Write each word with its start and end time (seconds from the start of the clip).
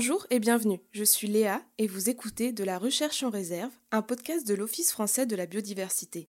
Bonjour 0.00 0.26
et 0.30 0.38
bienvenue, 0.38 0.80
je 0.92 1.04
suis 1.04 1.28
Léa 1.28 1.60
et 1.76 1.86
vous 1.86 2.08
écoutez 2.08 2.52
De 2.52 2.64
la 2.64 2.78
recherche 2.78 3.22
en 3.22 3.28
réserve, 3.28 3.70
un 3.92 4.00
podcast 4.00 4.46
de 4.46 4.54
l'Office 4.54 4.92
français 4.92 5.26
de 5.26 5.36
la 5.36 5.44
biodiversité. 5.44 6.26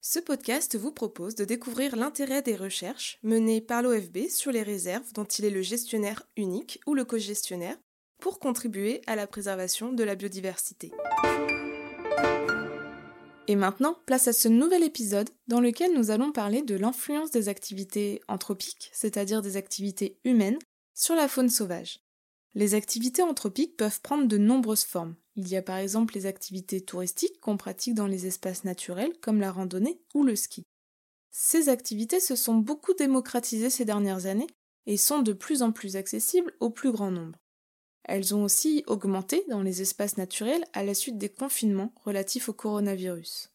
Ce 0.00 0.20
podcast 0.20 0.78
vous 0.78 0.92
propose 0.92 1.34
de 1.34 1.44
découvrir 1.44 1.96
l'intérêt 1.96 2.40
des 2.40 2.54
recherches 2.54 3.18
menées 3.24 3.60
par 3.60 3.82
l'OFB 3.82 4.28
sur 4.28 4.52
les 4.52 4.62
réserves 4.62 5.12
dont 5.12 5.24
il 5.24 5.44
est 5.44 5.50
le 5.50 5.60
gestionnaire 5.60 6.22
unique 6.36 6.80
ou 6.86 6.94
le 6.94 7.04
co-gestionnaire 7.04 7.76
pour 8.20 8.38
contribuer 8.38 9.02
à 9.08 9.16
la 9.16 9.26
préservation 9.26 9.92
de 9.92 10.04
la 10.04 10.14
biodiversité. 10.14 10.92
Et 13.48 13.56
maintenant, 13.56 13.96
place 14.06 14.28
à 14.28 14.32
ce 14.32 14.46
nouvel 14.46 14.84
épisode 14.84 15.30
dans 15.48 15.60
lequel 15.60 15.94
nous 15.94 16.12
allons 16.12 16.30
parler 16.30 16.62
de 16.62 16.76
l'influence 16.76 17.32
des 17.32 17.48
activités 17.48 18.20
anthropiques, 18.28 18.88
c'est-à-dire 18.92 19.42
des 19.42 19.56
activités 19.56 20.16
humaines, 20.22 20.60
sur 20.94 21.16
la 21.16 21.26
faune 21.26 21.50
sauvage. 21.50 21.98
Les 22.54 22.74
activités 22.74 23.22
anthropiques 23.22 23.76
peuvent 23.76 24.00
prendre 24.00 24.26
de 24.26 24.38
nombreuses 24.38 24.84
formes. 24.84 25.14
Il 25.36 25.48
y 25.48 25.56
a 25.56 25.62
par 25.62 25.76
exemple 25.76 26.14
les 26.14 26.26
activités 26.26 26.80
touristiques 26.80 27.40
qu'on 27.40 27.56
pratique 27.56 27.94
dans 27.94 28.08
les 28.08 28.26
espaces 28.26 28.64
naturels 28.64 29.16
comme 29.20 29.40
la 29.40 29.52
randonnée 29.52 30.00
ou 30.14 30.24
le 30.24 30.34
ski. 30.34 30.64
Ces 31.30 31.68
activités 31.68 32.18
se 32.18 32.34
sont 32.34 32.56
beaucoup 32.56 32.94
démocratisées 32.94 33.70
ces 33.70 33.84
dernières 33.84 34.26
années 34.26 34.48
et 34.86 34.96
sont 34.96 35.22
de 35.22 35.32
plus 35.32 35.62
en 35.62 35.70
plus 35.70 35.96
accessibles 35.96 36.52
au 36.58 36.70
plus 36.70 36.90
grand 36.90 37.12
nombre. 37.12 37.38
Elles 38.04 38.34
ont 38.34 38.42
aussi 38.42 38.82
augmenté 38.88 39.44
dans 39.48 39.62
les 39.62 39.82
espaces 39.82 40.16
naturels 40.16 40.64
à 40.72 40.82
la 40.82 40.94
suite 40.94 41.18
des 41.18 41.28
confinements 41.28 41.92
relatifs 42.04 42.48
au 42.48 42.52
coronavirus. 42.52 43.52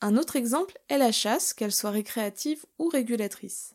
Un 0.00 0.16
autre 0.16 0.34
exemple 0.36 0.78
est 0.88 0.98
la 0.98 1.12
chasse, 1.12 1.54
qu'elle 1.54 1.72
soit 1.72 1.90
récréative 1.90 2.66
ou 2.78 2.88
régulatrice. 2.88 3.74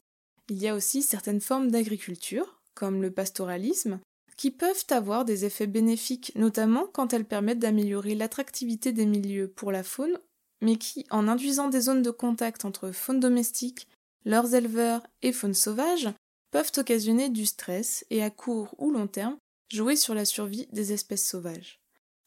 Il 0.50 0.58
y 0.58 0.68
a 0.68 0.76
aussi 0.76 1.02
certaines 1.02 1.42
formes 1.42 1.72
d'agriculture, 1.72 2.62
comme 2.74 3.02
le 3.02 3.12
pastoralisme, 3.12 4.00
qui 4.42 4.50
peuvent 4.50 4.86
avoir 4.90 5.24
des 5.24 5.46
effets 5.46 5.68
bénéfiques, 5.68 6.32
notamment 6.34 6.88
quand 6.92 7.14
elles 7.14 7.26
permettent 7.26 7.60
d'améliorer 7.60 8.16
l'attractivité 8.16 8.92
des 8.92 9.06
milieux 9.06 9.48
pour 9.48 9.72
la 9.72 9.84
faune, 9.84 10.18
mais 10.62 10.78
qui, 10.78 11.06
en 11.12 11.28
induisant 11.28 11.68
des 11.70 11.82
zones 11.82 12.02
de 12.02 12.10
contact 12.10 12.66
entre 12.66 12.90
faune 12.90 13.20
domestique, 13.20 13.88
leurs 14.26 14.56
éleveurs 14.56 15.06
et 15.22 15.32
faune 15.32 15.54
sauvage, 15.54 16.10
peuvent 16.50 16.72
occasionner 16.78 17.30
du 17.30 17.46
stress 17.46 18.04
et 18.10 18.24
à 18.24 18.32
court 18.32 18.74
ou 18.80 18.90
long 18.90 19.06
terme 19.06 19.38
jouer 19.72 19.96
sur 19.96 20.16
la 20.16 20.26
survie 20.26 20.68
des 20.72 20.92
espèces 20.92 21.28
sauvages. 21.30 21.80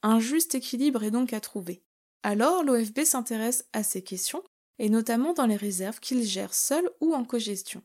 Un 0.04 0.20
juste 0.20 0.54
équilibre 0.54 1.02
est 1.02 1.10
donc 1.10 1.32
à 1.32 1.40
trouver. 1.40 1.82
Alors 2.22 2.62
l'OFB 2.62 3.02
s'intéresse 3.02 3.64
à 3.72 3.82
ces 3.82 4.02
questions, 4.02 4.44
et 4.78 4.88
notamment 4.88 5.32
dans 5.32 5.46
les 5.46 5.56
réserves 5.56 5.98
qu'il 5.98 6.22
gère 6.22 6.54
seul 6.54 6.88
ou 7.00 7.12
en 7.12 7.24
cogestion. 7.24 7.82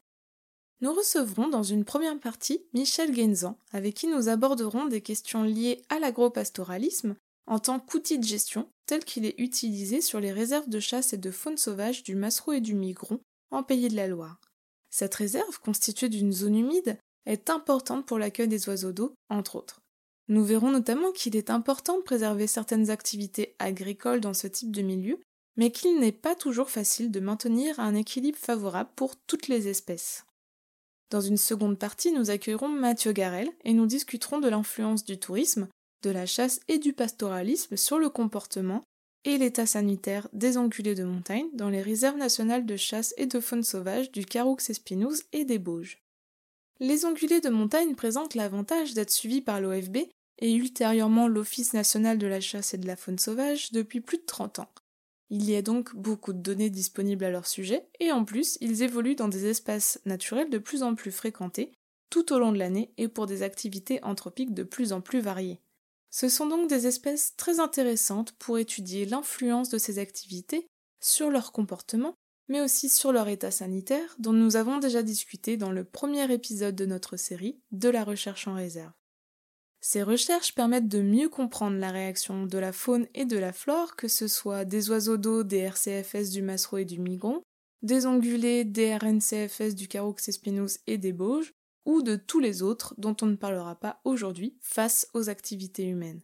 Nous 0.82 0.94
recevrons 0.94 1.50
dans 1.50 1.64
une 1.64 1.84
première 1.84 2.18
partie 2.20 2.64
Michel 2.74 3.12
Guenzan, 3.12 3.58
avec 3.74 3.96
qui 3.96 4.08
nous 4.08 4.30
aborderons 4.30 4.86
des 4.86 5.02
questions 5.02 5.44
liées 5.44 5.82
à 5.90 6.00
l'agropastoralisme 6.00 7.16
en 7.48 7.60
tant 7.60 7.80
qu'outil 7.80 8.18
de 8.18 8.24
gestion 8.24 8.70
tel 8.86 9.04
qu'il 9.04 9.26
est 9.26 9.40
utilisé 9.40 10.02
sur 10.02 10.20
les 10.20 10.32
réserves 10.32 10.70
de 10.70 10.80
chasse 10.80 11.14
et 11.14 11.18
de 11.18 11.32
faune 11.32 11.58
sauvage 11.58 12.04
du 12.04 12.16
Massereau 12.16 12.54
et 12.54 12.62
du 12.62 12.76
Migron 12.76 13.20
en 13.52 13.64
Pays 13.64 13.90
de 13.90 13.96
la 13.96 14.08
Loire. 14.08 14.40
Cette 14.90 15.16
réserve, 15.16 15.60
constituée 15.60 16.10
d'une 16.10 16.32
zone 16.32 16.56
humide, 16.56 16.98
est 17.26 17.50
importante 17.50 18.06
pour 18.06 18.18
l'accueil 18.18 18.48
des 18.48 18.70
oiseaux 18.70 18.94
d'eau, 18.94 19.14
entre 19.30 19.56
autres. 19.56 19.82
Nous 20.30 20.44
verrons 20.44 20.72
notamment 20.72 21.12
qu'il 21.12 21.36
est 21.36 21.50
important 21.50 21.98
de 21.98 22.04
préserver 22.04 22.48
certaines 22.48 22.90
activités 22.90 23.56
agricoles 23.60 24.22
dans 24.22 24.34
ce 24.34 24.48
type 24.48 24.72
de 24.72 24.82
milieu, 24.82 25.20
mais 25.58 25.72
qu'il 25.72 26.00
n'est 26.00 26.12
pas 26.12 26.36
toujours 26.36 26.70
facile 26.70 27.12
de 27.12 27.20
maintenir 27.20 27.80
un 27.80 27.96
équilibre 27.96 28.38
favorable 28.38 28.92
pour 28.95 29.16
toutes 29.16 29.48
les 29.48 29.68
espèces. 29.68 30.26
Dans 31.09 31.21
une 31.21 31.37
seconde 31.37 31.80
partie, 31.80 32.11
nous 32.11 32.30
accueillerons 32.30 32.70
Mathieu 32.70 33.11
Garel 33.11 33.49
et 33.64 33.73
nous 33.73 33.87
discuterons 33.87 34.39
de 34.39 34.47
l'influence 34.47 35.03
du 35.03 35.17
tourisme, 35.17 35.67
de 36.03 36.11
la 36.11 36.25
chasse 36.25 36.59
et 36.67 36.77
du 36.77 36.93
pastoralisme 36.93 37.77
sur 37.77 37.97
le 37.97 38.09
comportement 38.09 38.83
et 39.25 39.37
l'état 39.37 39.65
sanitaire 39.65 40.30
des 40.33 40.58
ongulés 40.58 40.95
de 40.95 41.03
montagne 41.03 41.47
dans 41.53 41.70
les 41.70 41.81
réserves 41.81 42.17
nationales 42.17 42.65
de 42.65 42.77
chasse 42.77 43.14
et 43.17 43.25
de 43.25 43.39
faune 43.39 43.64
sauvage 43.64 44.11
du 44.11 44.25
Caroux-Espinouse 44.25 45.23
et 45.33 45.45
des 45.45 45.59
Bauges. 45.59 45.99
Les 46.80 47.05
ongulés 47.05 47.41
de 47.41 47.49
montagne 47.49 47.95
présentent 47.95 48.36
l'avantage 48.36 48.93
d'être 48.93 49.11
suivis 49.11 49.41
par 49.41 49.59
l'OFB 49.59 49.97
et 50.41 50.53
ultérieurement 50.53 51.27
l'Office 51.27 51.73
national 51.73 52.17
de 52.17 52.27
la 52.27 52.39
chasse 52.39 52.73
et 52.73 52.77
de 52.77 52.87
la 52.87 52.95
faune 52.95 53.20
sauvage 53.20 53.71
depuis 53.71 53.99
plus 53.99 54.20
de 54.20 54.26
30 54.26 54.59
ans, 54.59 54.71
il 55.30 55.50
y 55.50 55.56
a 55.56 55.62
donc 55.62 55.95
beaucoup 55.95 56.34
de 56.34 56.42
données 56.42 56.70
disponibles 56.70 57.26
à 57.26 57.30
leur 57.30 57.48
sujet, 57.48 57.88
et 58.00 58.12
en 58.12 58.26
plus, 58.26 58.58
ils 58.62 58.82
évoluent 58.82 59.16
dans 59.16 59.28
des 59.28 59.45
espaces 59.45 60.00
naturels 60.06 60.50
de 60.50 60.58
plus 60.58 60.84
en 60.84 60.95
plus 60.95 61.12
fréquentés, 61.12 61.72
tout 62.10 62.34
au 62.34 62.40
long 62.40 62.52
de 62.52 62.58
l'année 62.58 62.92
et 62.98 63.08
pour 63.08 63.28
des 63.28 63.44
activités 63.44 64.04
anthropiques 64.04 64.54
de 64.54 64.64
plus 64.64 64.94
en 64.94 65.02
plus 65.02 65.20
variées. 65.20 65.62
Ce 66.10 66.28
sont 66.28 66.48
donc 66.48 66.68
des 66.68 66.88
espèces 66.88 67.36
très 67.38 67.60
intéressantes 67.60 68.32
pour 68.34 68.58
étudier 68.58 69.06
l'influence 69.06 69.70
de 69.70 69.78
ces 69.78 70.00
activités 70.00 70.68
sur 71.00 71.30
leur 71.30 71.52
comportement, 71.52 72.16
mais 72.48 72.62
aussi 72.62 72.89
sur 72.89 73.12
leur 73.12 73.28
état 73.28 73.52
sanitaire, 73.52 74.16
dont 74.18 74.34
nous 74.34 74.56
avons 74.56 74.80
déjà 74.80 75.04
discuté 75.04 75.56
dans 75.56 75.72
le 75.72 75.84
premier 75.84 76.32
épisode 76.34 76.76
de 76.76 76.88
notre 76.88 77.16
série 77.16 77.60
de 77.72 77.89
la 77.89 78.04
recherche 78.04 78.48
en 78.48 78.56
réserve. 78.56 78.92
Ces 79.82 80.04
recherches 80.04 80.54
permettent 80.54 80.90
de 80.90 81.02
mieux 81.02 81.30
comprendre 81.30 81.78
la 81.78 81.92
réaction 81.92 82.45
de 82.45 82.58
la 82.58 82.73
faune 82.73 83.08
et 83.14 83.26
de 83.26 83.38
la 83.38 83.54
flore, 83.54 83.95
que 83.95 84.08
ce 84.08 84.28
soit 84.28 84.66
des 84.66 84.90
oiseaux 84.90 85.17
d'eau 85.17 85.44
des 85.44 85.60
RCFS 85.60 86.32
du 86.32 86.42
Massereau 86.42 86.80
et 86.80 86.86
du 86.86 87.00
Migron, 87.00 87.42
des 87.82 88.06
ongulés 88.06 88.66
des 88.66 88.95
RNCFS 88.95 89.76
du 89.76 89.88
Caroux-Espinouse 89.88 90.80
et 90.86 90.98
des 90.98 91.14
Bauges, 91.14 91.54
ou 91.86 92.02
de 92.02 92.18
tous 92.18 92.39
les 92.39 92.62
autres 92.62 92.94
dont 92.98 93.16
on 93.22 93.26
ne 93.26 93.36
parlera 93.36 93.76
pas 93.76 94.02
aujourd'hui 94.04 94.58
face 94.62 95.08
aux 95.14 95.30
activités 95.30 95.86
humaines. 95.86 96.22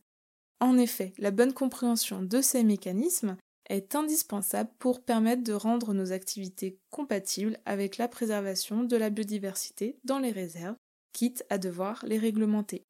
En 0.59 0.77
effet, 0.77 1.13
la 1.17 1.31
bonne 1.31 1.53
compréhension 1.53 2.21
de 2.21 2.41
ces 2.41 2.63
mécanismes 2.63 3.37
est 3.69 3.95
indispensable 3.95 4.69
pour 4.79 5.03
permettre 5.03 5.43
de 5.43 5.53
rendre 5.53 5.93
nos 5.93 6.11
activités 6.11 6.79
compatibles 6.91 7.57
avec 7.65 7.97
la 7.97 8.07
préservation 8.07 8.83
de 8.83 8.95
la 8.95 9.09
biodiversité 9.09 9.97
dans 10.03 10.19
les 10.19 10.31
réserves, 10.31 10.75
quitte 11.15 11.45
à 11.49 11.57
devoir 11.57 12.03
les 12.05 12.17
réglementer. 12.17 12.85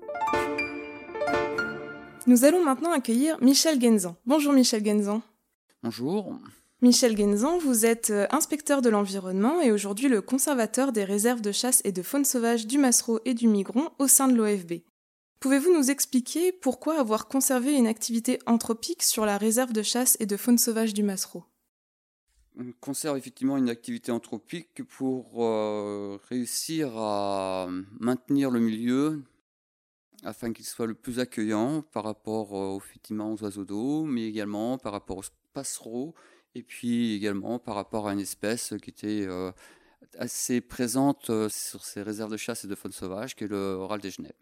Nous 2.26 2.44
allons 2.44 2.64
maintenant 2.66 2.92
accueillir 2.92 3.38
Michel 3.40 3.80
Genzan. 3.80 4.16
Bonjour 4.26 4.52
Michel 4.52 4.84
Genzan. 4.84 5.22
Bonjour. 5.84 6.34
Michel 6.82 7.16
Genzan, 7.16 7.60
vous 7.60 7.86
êtes 7.86 8.10
euh, 8.10 8.26
inspecteur 8.32 8.82
de 8.82 8.90
l'environnement 8.90 9.62
et 9.62 9.72
aujourd'hui 9.72 10.10
le 10.10 10.24
conservateur 10.24 10.92
des 10.92 11.04
réserves 11.04 11.42
de 11.42 11.52
chasse 11.52 11.84
et 11.86 11.92
de 11.92 12.02
faune 12.02 12.26
sauvage 12.26 12.66
du 12.66 12.80
Massereau 12.80 13.20
et 13.26 13.36
du 13.36 13.48
Migron 13.48 13.90
au 14.00 14.08
sein 14.08 14.28
de 14.28 14.36
l'OFB. 14.36 14.82
Pouvez-vous 15.40 15.72
nous 15.72 15.92
expliquer 15.92 16.52
pourquoi 16.52 17.00
avoir 17.00 17.28
conservé 17.28 17.74
une 17.74 17.86
activité 17.86 18.40
anthropique 18.48 19.04
sur 19.04 19.28
la 19.28 19.38
réserve 19.38 19.72
de 19.72 19.84
chasse 19.84 20.18
et 20.20 20.26
de 20.26 20.36
faune 20.36 20.58
sauvage 20.58 20.96
du 20.96 21.04
Massereau 21.04 21.44
conserve 22.80 23.18
effectivement 23.18 23.58
une 23.58 23.70
activité 23.70 24.12
anthropique 24.12 24.84
pour 24.84 25.44
euh, 25.44 26.18
réussir 26.30 26.96
à 26.98 27.68
maintenir 28.00 28.52
le 28.52 28.60
milieu 28.60 29.24
afin 30.24 30.54
qu'il 30.54 30.66
soit 30.66 30.88
le 30.88 30.96
plus 30.96 31.20
accueillant 31.20 31.82
par 31.82 32.04
rapport 32.04 32.58
euh, 32.58 32.78
effectivement 32.78 33.32
aux 33.32 33.44
oiseaux 33.44 33.66
d'eau, 33.66 34.06
mais 34.06 34.28
également 34.28 34.78
par 34.78 34.94
rapport 34.94 35.18
aux 35.18 35.24
passereaux, 35.54 36.16
et 36.56 36.64
puis 36.64 37.14
également 37.14 37.60
par 37.60 37.76
rapport 37.76 38.08
à 38.08 38.14
une 38.14 38.20
espèce 38.20 38.74
qui 38.82 38.90
était 38.90 39.26
euh, 39.28 39.52
assez 40.18 40.62
présente 40.62 41.32
sur 41.50 41.84
ces 41.84 42.02
réserves 42.02 42.32
de 42.32 42.38
chasse 42.38 42.66
et 42.66 42.68
de 42.68 42.76
faune 42.76 42.92
sauvage, 42.92 43.36
qui 43.36 43.44
est 43.44 43.48
le 43.48 43.76
râle 43.78 44.02
des 44.02 44.12
Genèves. 44.12 44.34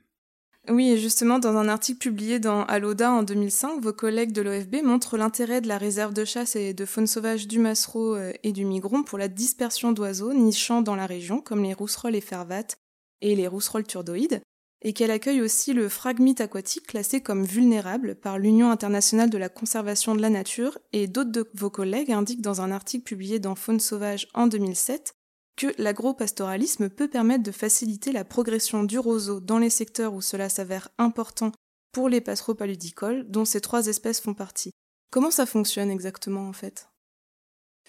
Oui, 0.70 0.92
et 0.92 0.98
justement, 0.98 1.40
dans 1.40 1.58
un 1.58 1.68
article 1.68 2.00
publié 2.00 2.40
dans 2.40 2.64
Aloda 2.64 3.12
en 3.12 3.24
2005, 3.24 3.82
vos 3.82 3.92
collègues 3.92 4.32
de 4.32 4.42
l'OFB 4.42 4.82
montrent 4.82 5.18
l'intérêt 5.18 5.60
de 5.60 5.68
la 5.68 5.78
réserve 5.78 6.14
de 6.14 6.24
chasse 6.24 6.56
et 6.56 6.74
de 6.74 6.86
faune 6.86 7.06
sauvage 7.06 7.50
du 7.50 7.60
Massereau 7.60 8.16
et 8.44 8.54
du 8.54 8.64
Migron 8.64 9.04
pour 9.04 9.18
la 9.18 9.28
dispersion 9.28 9.92
d'oiseaux 9.92 10.34
nichant 10.34 10.82
dans 10.82 10.96
la 10.96 11.06
région, 11.06 11.42
comme 11.42 11.64
les 11.64 11.74
rousserolles 11.74 12.16
et 12.16 12.22
fervates 12.22 12.78
et 13.20 13.36
les 13.36 13.48
rousserolles 13.48 13.86
turdoïdes, 13.86 14.42
et 14.84 14.94
qu'elle 14.94 15.12
accueille 15.12 15.42
aussi 15.42 15.74
le 15.74 15.90
phragmite 15.90 16.40
aquatique 16.40 16.88
classé 16.88 17.20
comme 17.20 17.44
vulnérable 17.44 18.16
par 18.16 18.40
l'Union 18.40 18.72
internationale 18.72 19.30
de 19.30 19.38
la 19.38 19.50
conservation 19.50 20.16
de 20.16 20.22
la 20.22 20.30
nature 20.30 20.78
et 20.94 21.08
d'autres 21.08 21.32
de 21.32 21.50
vos 21.56 21.70
collègues 21.70 22.12
indiquent 22.12 22.42
dans 22.42 22.62
un 22.62 22.72
article 22.72 23.04
publié 23.04 23.40
dans 23.40 23.56
Faune 23.56 23.82
sauvage 23.82 24.30
en 24.34 24.48
2007 24.48 25.14
que 25.56 25.68
l'agropastoralisme 25.78 26.90
peut 26.90 27.08
permettre 27.08 27.44
de 27.44 27.52
faciliter 27.52 28.12
la 28.12 28.26
progression 28.26 28.84
du 28.84 28.98
roseau 29.00 29.40
dans 29.40 29.60
les 29.60 29.70
secteurs 29.70 30.14
où 30.14 30.22
cela 30.22 30.50
s'avère 30.50 30.90
important 30.98 31.52
pour 31.92 32.10
les 32.10 32.22
passereaux 32.22 32.56
paludicoles, 32.56 33.30
dont 33.30 33.46
ces 33.46 33.62
trois 33.62 33.88
espèces 33.88 34.20
font 34.20 34.34
partie. 34.34 34.72
Comment 35.12 35.32
ça 35.32 35.46
fonctionne 35.46 35.92
exactement 35.92 36.48
en 36.48 36.54
fait? 36.54 36.90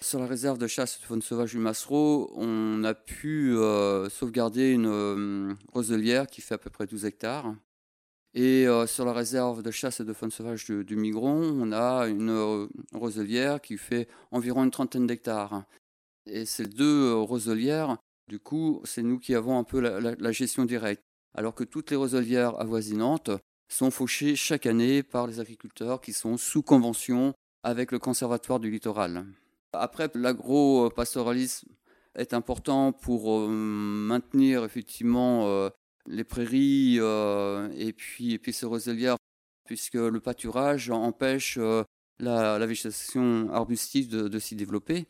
Sur 0.01 0.19
la 0.19 0.27
réserve 0.27 0.57
de 0.57 0.67
chasse 0.67 0.99
de 0.99 1.05
faune 1.05 1.21
sauvage 1.21 1.51
du 1.51 1.57
Massereau, 1.57 2.31
on 2.35 2.83
a 2.83 2.93
pu 2.93 3.55
euh, 3.55 4.09
sauvegarder 4.09 4.71
une 4.71 4.87
euh, 4.87 5.53
roselière 5.73 6.27
qui 6.27 6.41
fait 6.41 6.55
à 6.55 6.57
peu 6.57 6.69
près 6.69 6.85
12 6.85 7.05
hectares. 7.05 7.55
Et 8.33 8.67
euh, 8.67 8.85
sur 8.85 9.05
la 9.05 9.13
réserve 9.13 9.63
de 9.63 9.71
chasse 9.71 10.01
et 10.01 10.03
de 10.03 10.11
faune 10.11 10.31
sauvage 10.31 10.65
du, 10.65 10.95
Migron, 10.97 11.41
on 11.41 11.71
a 11.71 12.07
une 12.07 12.67
roselière 12.93 13.61
qui 13.61 13.77
fait 13.77 14.09
environ 14.31 14.65
une 14.65 14.71
trentaine 14.71 15.07
d'hectares. 15.07 15.63
Et 16.27 16.45
ces 16.45 16.65
deux 16.65 17.13
roselières, 17.13 17.97
du 18.27 18.39
coup, 18.39 18.81
c'est 18.83 19.03
nous 19.03 19.19
qui 19.19 19.35
avons 19.35 19.57
un 19.57 19.63
peu 19.63 19.79
la, 19.79 20.31
gestion 20.31 20.65
directe. 20.65 21.03
alors 21.35 21.53
que 21.53 21.63
toutes 21.63 21.91
les 21.91 21.97
roselières 21.97 22.59
avoisinantes 22.59 23.31
sont 23.67 23.91
fauchées 23.91 24.35
chaque 24.35 24.65
année 24.65 25.03
par 25.03 25.27
les 25.27 25.39
agriculteurs 25.39 26.01
qui 26.01 26.13
sont 26.13 26.37
sous 26.37 26.63
convention 26.63 27.33
avec 27.63 27.91
le 27.91 27.99
Conservatoire 27.99 28.59
du 28.59 28.71
littoral. 28.71 29.25
Après, 29.73 30.09
l'agro-pastoralisme 30.13 31.67
est 32.15 32.33
important 32.33 32.93
pour 32.93 33.47
maintenir 33.49 34.63
effectivement 34.63 35.69
les 36.07 36.23
prairies 36.23 36.97
et, 36.97 37.93
puis, 37.93 38.33
et 38.33 38.39
puis 38.39 38.53
ces 38.53 38.65
roselières, 38.65 39.17
puisque 39.65 39.95
le 39.95 40.19
pâturage 40.19 40.89
empêche 40.89 41.59
la, 42.19 42.65
végétation 42.65 43.49
arbustive 43.51 44.09
de, 44.09 44.39
s'y 44.39 44.55
développer. 44.55 45.05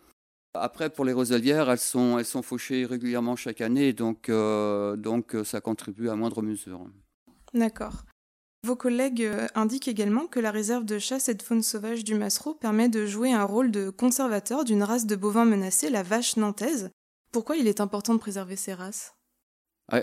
Après, 0.56 0.90
pour 0.90 1.06
les 1.06 1.14
roselières, 1.14 1.70
elles 1.70 1.78
sont, 1.78 2.18
elles 2.18 2.26
sont 2.26 2.42
fauchées 2.42 2.86
régulièrement 2.86 3.36
chaque 3.36 3.62
année, 3.62 3.94
donc, 3.94 4.30
donc 4.30 5.36
ça 5.44 5.62
contribue 5.62 6.10
à 6.10 6.16
moindre 6.16 6.42
mesure. 6.42 6.86
D'accord. 7.54 8.04
Vos 8.66 8.76
collègues 8.76 9.22
euh, 9.22 9.46
indiquent 9.54 9.88
également 9.88 10.26
que 10.26 10.40
la 10.40 10.50
réserve 10.50 10.86
de 10.86 10.98
chasse 10.98 11.30
et 11.30 11.36
de 11.36 11.44
faune 11.44 11.62
sauvage 11.62 12.04
du 12.04 12.16
Massereau 12.16 12.56
permet 12.56 12.90
de 12.90 13.06
jouer 13.06 13.32
un 13.32 13.44
rôle 13.44 13.70
de 13.70 13.92
conservateur 13.92 14.64
d'une 14.64 14.82
race 14.82 15.06
de 15.06 15.16
bovins 15.16 15.46
menacés, 15.46 15.92
la 15.92 16.02
vache 16.02 16.36
nantaise. 16.36 16.90
Pourquoi 17.32 17.58
il 17.58 17.68
est 17.68 17.80
important 17.80 18.16
de 18.16 18.20
préserver 18.20 18.56
ces 18.56 18.74
races? 18.74 19.14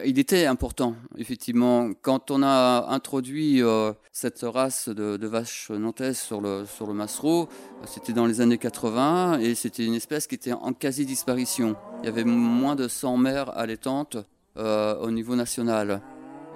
Il 0.05 0.19
était 0.21 0.47
important, 0.47 0.95
effectivement. 1.19 1.91
Quand 2.03 2.31
on 2.31 2.43
a 2.45 2.87
introduit 2.91 3.63
euh, 3.63 3.93
cette 4.13 4.43
race 4.43 4.89
de, 4.89 5.27
vache 5.27 5.71
nantaise 5.71 6.19
sur 6.19 6.41
le, 6.41 6.65
sur 6.67 6.87
le 6.87 6.95
Massereau, 6.95 7.49
c'était 7.87 8.13
dans 8.13 8.27
les 8.27 8.41
années 8.41 8.59
80 8.59 9.41
et 9.41 9.57
c'était 9.57 9.85
une 9.85 9.95
espèce 9.95 10.29
qui 10.29 10.37
était 10.37 10.53
en 10.53 10.73
quasi-disparition. 10.73 11.75
Il 12.03 12.07
y 12.07 12.09
avait 12.09 12.25
moins 12.25 12.77
de 12.77 12.87
100 12.87 13.17
mères 13.17 13.57
allaitantes 13.59 14.19
euh, 14.57 14.97
au 15.01 15.11
niveau 15.11 15.35
national. 15.35 16.01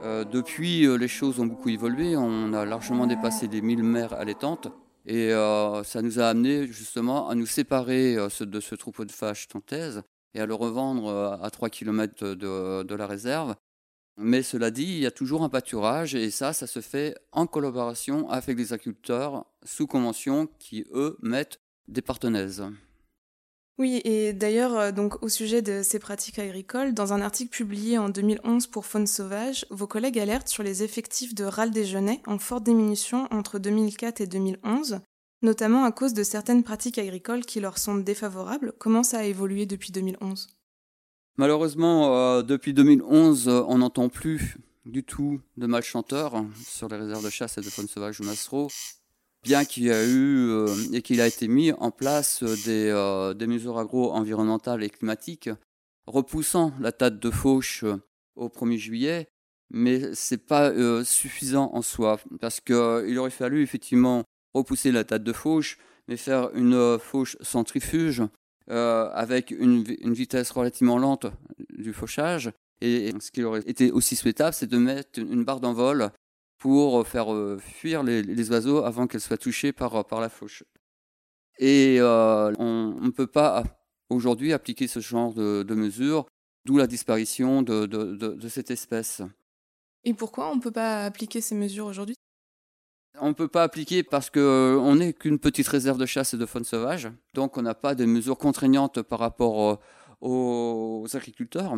Euh, 0.04 0.24
depuis, 0.24 0.86
les 0.86 1.08
choses 1.08 1.40
ont 1.40 1.46
beaucoup 1.46 1.70
évolué. 1.70 2.16
On 2.16 2.52
a 2.52 2.64
largement 2.64 3.08
dépassé 3.08 3.48
les 3.48 3.60
1000 3.60 3.82
mères 3.82 4.12
allaitantes. 4.12 4.68
Et 5.08 5.30
ça 5.84 6.02
nous 6.02 6.18
a 6.18 6.26
amené 6.26 6.66
justement 6.66 7.28
à 7.28 7.36
nous 7.36 7.46
séparer 7.46 8.16
de 8.16 8.60
ce 8.60 8.74
troupeau 8.74 9.04
de 9.04 9.12
vaches 9.12 9.46
tantaises 9.46 10.02
et 10.36 10.40
à 10.40 10.46
le 10.46 10.54
revendre 10.54 11.38
à 11.42 11.50
3 11.50 11.70
km 11.70 12.34
de, 12.34 12.94
la 12.94 13.06
réserve. 13.06 13.56
Mais 14.18 14.42
cela 14.42 14.70
dit, 14.70 14.84
il 14.84 14.98
y 15.00 15.06
a 15.06 15.10
toujours 15.10 15.42
un 15.42 15.48
pâturage 15.48 16.14
et 16.14 16.30
ça, 16.30 16.52
ça 16.52 16.66
se 16.66 16.80
fait 16.80 17.16
en 17.32 17.46
collaboration 17.46 18.30
avec 18.30 18.56
les 18.56 18.72
agriculteurs 18.72 19.44
sous 19.64 19.86
convention 19.86 20.48
qui, 20.58 20.84
eux, 20.94 21.18
mettent 21.20 21.60
des 21.88 22.02
partenaises. 22.02 22.64
Oui, 23.78 24.00
et 24.04 24.32
d'ailleurs, 24.32 24.78
euh, 24.78 24.90
donc 24.90 25.22
au 25.22 25.28
sujet 25.28 25.60
de 25.60 25.82
ces 25.82 25.98
pratiques 25.98 26.38
agricoles, 26.38 26.94
dans 26.94 27.12
un 27.12 27.20
article 27.20 27.54
publié 27.54 27.98
en 27.98 28.08
2011 28.08 28.68
pour 28.68 28.86
Faune 28.86 29.06
Sauvage, 29.06 29.66
vos 29.68 29.86
collègues 29.86 30.18
alertent 30.18 30.48
sur 30.48 30.62
les 30.62 30.82
effectifs 30.82 31.34
de 31.34 31.44
râle 31.44 31.74
genêts 31.84 32.22
en 32.26 32.38
forte 32.38 32.64
diminution 32.64 33.28
entre 33.30 33.58
2004 33.58 34.22
et 34.22 34.26
2011, 34.26 35.00
notamment 35.42 35.84
à 35.84 35.92
cause 35.92 36.14
de 36.14 36.22
certaines 36.22 36.62
pratiques 36.62 36.98
agricoles 36.98 37.44
qui 37.44 37.60
leur 37.60 37.78
sont 37.78 37.96
défavorables. 37.96 38.72
Comment 38.78 39.02
ça 39.02 39.18
a 39.18 39.24
évolué 39.24 39.66
depuis 39.66 39.92
2011 39.92 40.48
Malheureusement, 41.38 42.16
euh, 42.16 42.42
depuis 42.42 42.72
2011, 42.72 43.48
euh, 43.48 43.62
on 43.68 43.78
n'entend 43.78 44.08
plus 44.08 44.56
du 44.86 45.04
tout 45.04 45.40
de 45.56 45.66
malchanteurs 45.66 46.44
sur 46.64 46.88
les 46.88 46.96
réserves 46.96 47.24
de 47.24 47.30
chasse 47.30 47.58
et 47.58 47.60
de 47.60 47.66
faune 47.66 47.88
sauvage 47.88 48.20
ou 48.20 48.24
Massereau 48.24 48.68
bien 49.42 49.64
qu'il 49.64 49.84
y 49.84 49.92
a 49.92 50.04
eu 50.04 50.48
euh, 50.48 50.66
et 50.92 51.02
qu'il 51.02 51.20
a 51.20 51.26
été 51.26 51.46
mis 51.46 51.72
en 51.72 51.90
place 51.90 52.42
des, 52.64 53.32
des 53.36 53.46
mesures 53.46 53.78
agro-environnementales 53.78 54.82
et 54.82 54.90
climatiques 54.90 55.50
repoussant 56.06 56.72
la 56.80 56.90
date 56.90 57.20
de 57.20 57.30
fauche 57.30 57.84
au 58.34 58.48
1er 58.48 58.76
juillet, 58.76 59.28
mais 59.70 60.14
c'est 60.14 60.46
pas 60.46 60.72
suffisant 61.04 61.70
en 61.74 61.82
soi 61.82 62.18
parce 62.40 62.60
qu'il 62.60 63.18
aurait 63.18 63.30
fallu 63.30 63.62
effectivement 63.62 64.24
repousser 64.56 64.92
la 64.92 65.04
date 65.04 65.22
de 65.22 65.32
fauche, 65.32 65.78
mais 66.08 66.16
faire 66.16 66.50
une 66.54 66.98
fauche 66.98 67.36
centrifuge 67.40 68.22
avec 68.68 69.52
une, 69.52 69.82
vitesse 69.82 70.50
relativement 70.50 70.98
lente 70.98 71.26
du 71.70 71.92
fauchage. 71.92 72.50
Et 72.80 73.12
ce 73.20 73.30
qui 73.30 73.42
aurait 73.42 73.62
été 73.66 73.90
aussi 73.90 74.16
souhaitable, 74.16 74.52
c'est 74.52 74.66
de 74.66 74.78
mettre 74.78 75.18
une 75.18 75.44
barre 75.44 75.60
d'envol 75.60 76.10
pour 76.58 77.06
faire 77.06 77.32
euh, 77.32 77.58
fuir 77.58 78.02
les, 78.02 78.50
oiseaux 78.50 78.84
avant 78.84 79.06
qu'elles 79.06 79.20
soient 79.20 79.38
touchées 79.38 79.72
par, 79.72 79.94
euh, 79.94 80.02
par 80.02 80.20
la 80.20 80.28
fauche. 80.28 80.64
Et 81.58 81.98
euh, 82.00 82.52
on 82.58 82.98
ne 83.00 83.10
peut 83.10 83.26
pas 83.26 83.64
aujourd'hui 84.10 84.52
appliquer 84.52 84.88
ce 84.88 85.00
genre 85.00 85.34
de, 85.34 85.74
mesures, 85.74 86.26
d'où 86.64 86.76
la 86.76 86.86
disparition 86.86 87.62
de, 87.62 87.86
de, 87.86 88.48
cette 88.48 88.70
espèce. 88.70 89.22
Et 90.04 90.14
pourquoi 90.14 90.50
on 90.50 90.56
ne 90.56 90.60
peut 90.60 90.72
pas 90.72 91.04
appliquer 91.04 91.40
ces 91.40 91.54
mesures 91.54 91.86
aujourd'hui? 91.86 92.16
On 93.20 93.28
ne 93.28 93.34
peut 93.34 93.48
pas 93.48 93.62
appliquer 93.62 94.02
parce 94.02 94.30
qu'on 94.30 94.94
n'est 94.96 95.12
qu'une 95.12 95.38
petite 95.38 95.68
réserve 95.68 95.98
de 95.98 96.06
chasse 96.06 96.34
et 96.34 96.36
de 96.36 96.46
faune 96.46 96.64
sauvage, 96.64 97.08
donc 97.34 97.56
on 97.56 97.62
n'a 97.62 97.74
pas 97.74 97.94
de 97.94 98.04
mesures 98.04 98.38
contraignantes 98.38 99.02
par 99.02 99.18
rapport 99.18 99.80
aux 100.20 101.06
agriculteurs. 101.14 101.76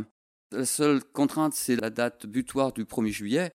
La 0.50 0.64
seule 0.64 1.04
contrainte, 1.04 1.52
c'est 1.52 1.76
la 1.76 1.90
date 1.90 2.26
butoir 2.26 2.72
du 2.72 2.84
1er 2.84 3.12
juillet. 3.12 3.50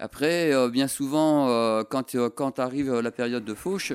Après, 0.00 0.54
euh, 0.54 0.68
bien 0.68 0.86
souvent, 0.86 1.48
euh, 1.48 1.82
quand, 1.82 2.14
euh, 2.14 2.30
arrive 2.58 3.00
la 3.00 3.10
période 3.10 3.44
de 3.44 3.54
fauche, 3.54 3.92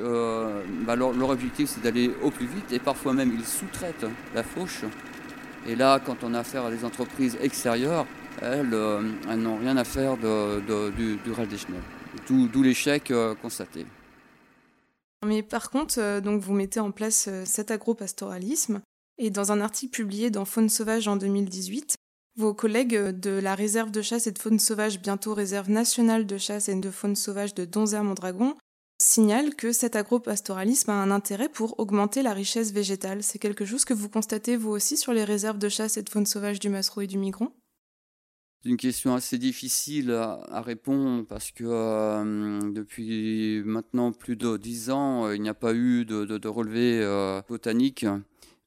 bah, 0.85 0.97
leur, 0.97 1.29
objectif 1.29 1.69
c'est 1.69 1.81
d'aller 1.81 2.11
au 2.21 2.29
plus 2.29 2.45
vite 2.45 2.73
et 2.73 2.79
parfois 2.79 3.13
même 3.13 3.33
ils 3.33 3.45
sous-traitent 3.45 4.05
la 4.35 4.43
fauche. 4.43 4.83
Et 5.65 5.77
là, 5.77 6.01
quand 6.05 6.25
on 6.25 6.33
a 6.33 6.39
affaire 6.39 6.65
à 6.65 6.71
des 6.71 6.83
entreprises 6.83 7.37
extérieures, 7.41 8.05
elles, 8.41 8.67
n'ont 9.37 9.57
rien 9.57 9.77
à 9.77 9.85
faire 9.85 10.17
du, 10.17 11.15
du 11.23 11.45
des 11.47 11.57
chenilles. 11.57 11.79
D'où 12.27 12.63
l'échec 12.63 13.11
constaté. 13.41 13.85
Mais 15.25 15.43
par 15.43 15.69
contre, 15.69 16.19
donc 16.19 16.41
vous 16.41 16.53
mettez 16.53 16.79
en 16.79 16.91
place 16.91 17.29
cet 17.45 17.71
agropastoralisme 17.71 18.81
et 19.17 19.29
dans 19.29 19.51
un 19.51 19.61
article 19.61 19.95
publié 19.95 20.29
dans 20.29 20.45
Faune 20.45 20.69
sauvage 20.69 21.07
en 21.07 21.15
2018, 21.15 21.95
vos 22.35 22.53
collègues 22.53 22.95
de 22.95 23.29
la 23.29 23.53
réserve 23.55 23.91
de 23.91 24.01
chasse 24.01 24.25
et 24.25 24.31
de 24.31 24.39
faune 24.39 24.59
sauvage, 24.59 24.99
bientôt 24.99 25.33
réserve 25.35 25.69
nationale 25.69 26.25
de 26.25 26.37
chasse 26.37 26.67
et 26.67 26.75
de 26.75 26.89
faune 26.89 27.15
sauvage 27.15 27.53
de 27.53 27.63
Donzère-Mondragon, 27.63 28.55
signalent 28.99 29.53
que 29.55 29.71
cet 29.71 29.95
agropastoralisme 29.95 30.89
a 30.89 30.95
un 30.95 31.11
intérêt 31.11 31.49
pour 31.49 31.79
augmenter 31.79 32.23
la 32.23 32.33
richesse 32.33 32.71
végétale. 32.71 33.21
C'est 33.21 33.37
quelque 33.37 33.65
chose 33.65 33.85
que 33.85 33.93
vous 33.93 34.09
constatez 34.09 34.55
vous 34.55 34.71
aussi 34.71 34.97
sur 34.97 35.13
les 35.13 35.23
réserves 35.23 35.59
de 35.59 35.69
chasse 35.69 35.97
et 35.97 36.03
de 36.03 36.09
faune 36.09 36.25
sauvage 36.25 36.59
du 36.59 36.69
Massereau 36.69 37.01
et 37.01 37.07
du 37.07 37.19
Migron? 37.19 37.51
C'est 38.63 38.69
une 38.69 38.77
question 38.77 39.13
assez 39.13 39.37
difficile 39.37 40.11
à, 40.11 40.61
répondre 40.61 41.25
parce 41.27 41.51
que 41.51 41.65
euh, 41.65 42.71
depuis 42.71 43.61
maintenant 43.65 44.13
plus 44.13 44.37
de 44.37 44.55
dix 44.55 44.89
ans, 44.89 45.25
euh, 45.25 45.35
il 45.35 45.41
n'y 45.41 45.49
a 45.49 45.53
pas 45.53 45.73
eu 45.73 46.05
de, 46.05 46.47
relevé 46.47 47.01
euh, 47.01 47.41
botanique 47.49 48.05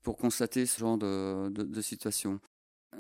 pour 0.03 0.19
constater 0.19 0.67
ce 0.67 0.81
genre 0.81 0.99
de 0.99 1.81
situation. 1.81 2.41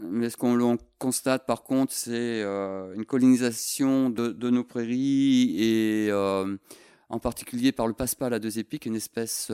Mais 0.00 0.30
ce 0.30 0.38
qu'on 0.38 0.78
constate 0.98 1.46
par 1.46 1.64
contre, 1.64 1.92
c'est 1.92 2.42
une 2.42 3.04
colonisation 3.04 4.08
de, 4.08 4.50
nos 4.50 4.64
prairies 4.64 5.54
et 5.62 6.10
en 6.12 7.18
particulier 7.20 7.72
par 7.72 7.88
le 7.88 7.92
passe-pal 7.92 8.32
à 8.32 8.38
deux 8.38 8.58
épiques, 8.58 8.86
une 8.86 8.96
espèce 8.96 9.52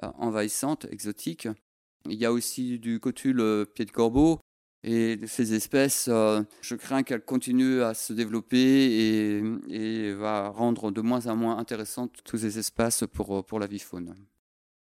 envahissante, 0.00 0.86
exotique. 0.90 1.48
Il 2.08 2.18
y 2.18 2.24
a 2.24 2.32
aussi 2.32 2.78
du 2.78 3.00
cotule 3.00 3.66
pied 3.74 3.84
de 3.84 3.90
corbeau. 3.90 4.40
Et 4.84 5.18
ces 5.26 5.54
espèces, 5.54 6.08
je 6.08 6.74
crains 6.76 7.02
qu'elles 7.02 7.24
continuent 7.24 7.82
à 7.82 7.94
se 7.94 8.12
développer 8.12 8.58
et, 8.58 9.42
et, 9.68 10.12
va 10.12 10.50
rendre 10.50 10.92
de 10.92 11.00
moins 11.00 11.26
en 11.26 11.34
moins 11.34 11.58
intéressantes 11.58 12.12
tous 12.24 12.38
ces 12.38 12.60
espaces 12.60 13.04
pour, 13.12 13.44
pour 13.44 13.58
la 13.58 13.66
vie 13.66 13.80
faune. 13.80 14.14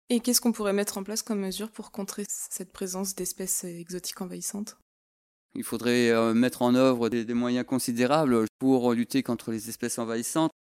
Et 0.09 0.21
qu'est-ce 0.21 0.39
qu'on 0.39 0.53
pourrait 0.53 0.73
mettre 0.73 0.97
en 0.97 1.03
place 1.03 1.21
comme 1.21 1.41
mesure 1.41 1.69
pour 1.69 1.91
contrer 1.91 2.23
cette 2.27 2.71
présence 2.71 3.13
d'espèces 3.13 3.65
exotiques 3.65 4.21
envahissantes? 4.21 4.77
Il 5.53 5.63
faudrait 5.63 6.11
euh, 6.11 6.33
mettre 6.33 6.61
en 6.61 6.75
œuvre 6.75 7.09
des, 7.09 7.33
moyens 7.33 7.65
considérables 7.65 8.45
pour 8.59 8.93
lutter 8.93 9.21
contre 9.21 9.51
les 9.51 9.67
espèces 9.67 9.99
envahissantes. 9.99 10.51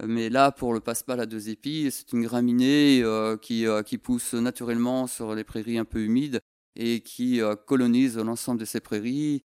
Euh, 0.00 0.06
mais 0.06 0.30
là, 0.30 0.52
pour 0.52 0.72
le 0.72 0.80
passe-palle 0.80 1.20
à 1.20 1.26
deux 1.26 1.50
épis, 1.50 1.90
c'est 1.90 2.12
une 2.12 2.22
graminée 2.22 3.02
euh, 3.02 3.36
qui, 3.36 3.66
qui, 3.84 3.98
pousse 3.98 4.32
naturellement 4.32 5.06
sur 5.06 5.34
les 5.34 5.44
prairies 5.44 5.78
un 5.78 5.84
peu 5.84 6.00
humides 6.00 6.40
et 6.76 7.00
qui 7.00 7.40
colonise 7.66 8.18
l'ensemble 8.18 8.60
de 8.60 8.64
ces 8.64 8.80
prairies. 8.80 9.44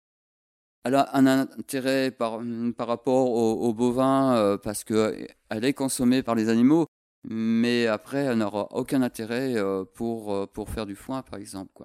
Elle 0.83 0.95
a 0.95 1.15
un 1.15 1.27
intérêt 1.27 2.11
par, 2.11 2.41
par 2.77 2.87
rapport 2.87 3.31
aux, 3.31 3.73
bovins 3.73 4.57
parce 4.63 4.83
qu'elle 4.83 5.27
est 5.49 5.73
consommée 5.73 6.23
par 6.23 6.35
les 6.35 6.49
animaux, 6.49 6.87
mais 7.29 7.87
après, 7.87 8.19
elle 8.19 8.37
n'aura 8.37 8.67
aucun 8.71 9.01
intérêt 9.01 9.55
euh, 9.57 9.83
pour, 9.83 10.33
euh, 10.33 10.45
pour 10.47 10.69
faire 10.69 10.85
du 10.85 10.95
foin, 10.95 11.23
par 11.23 11.39
exemple. 11.39 11.83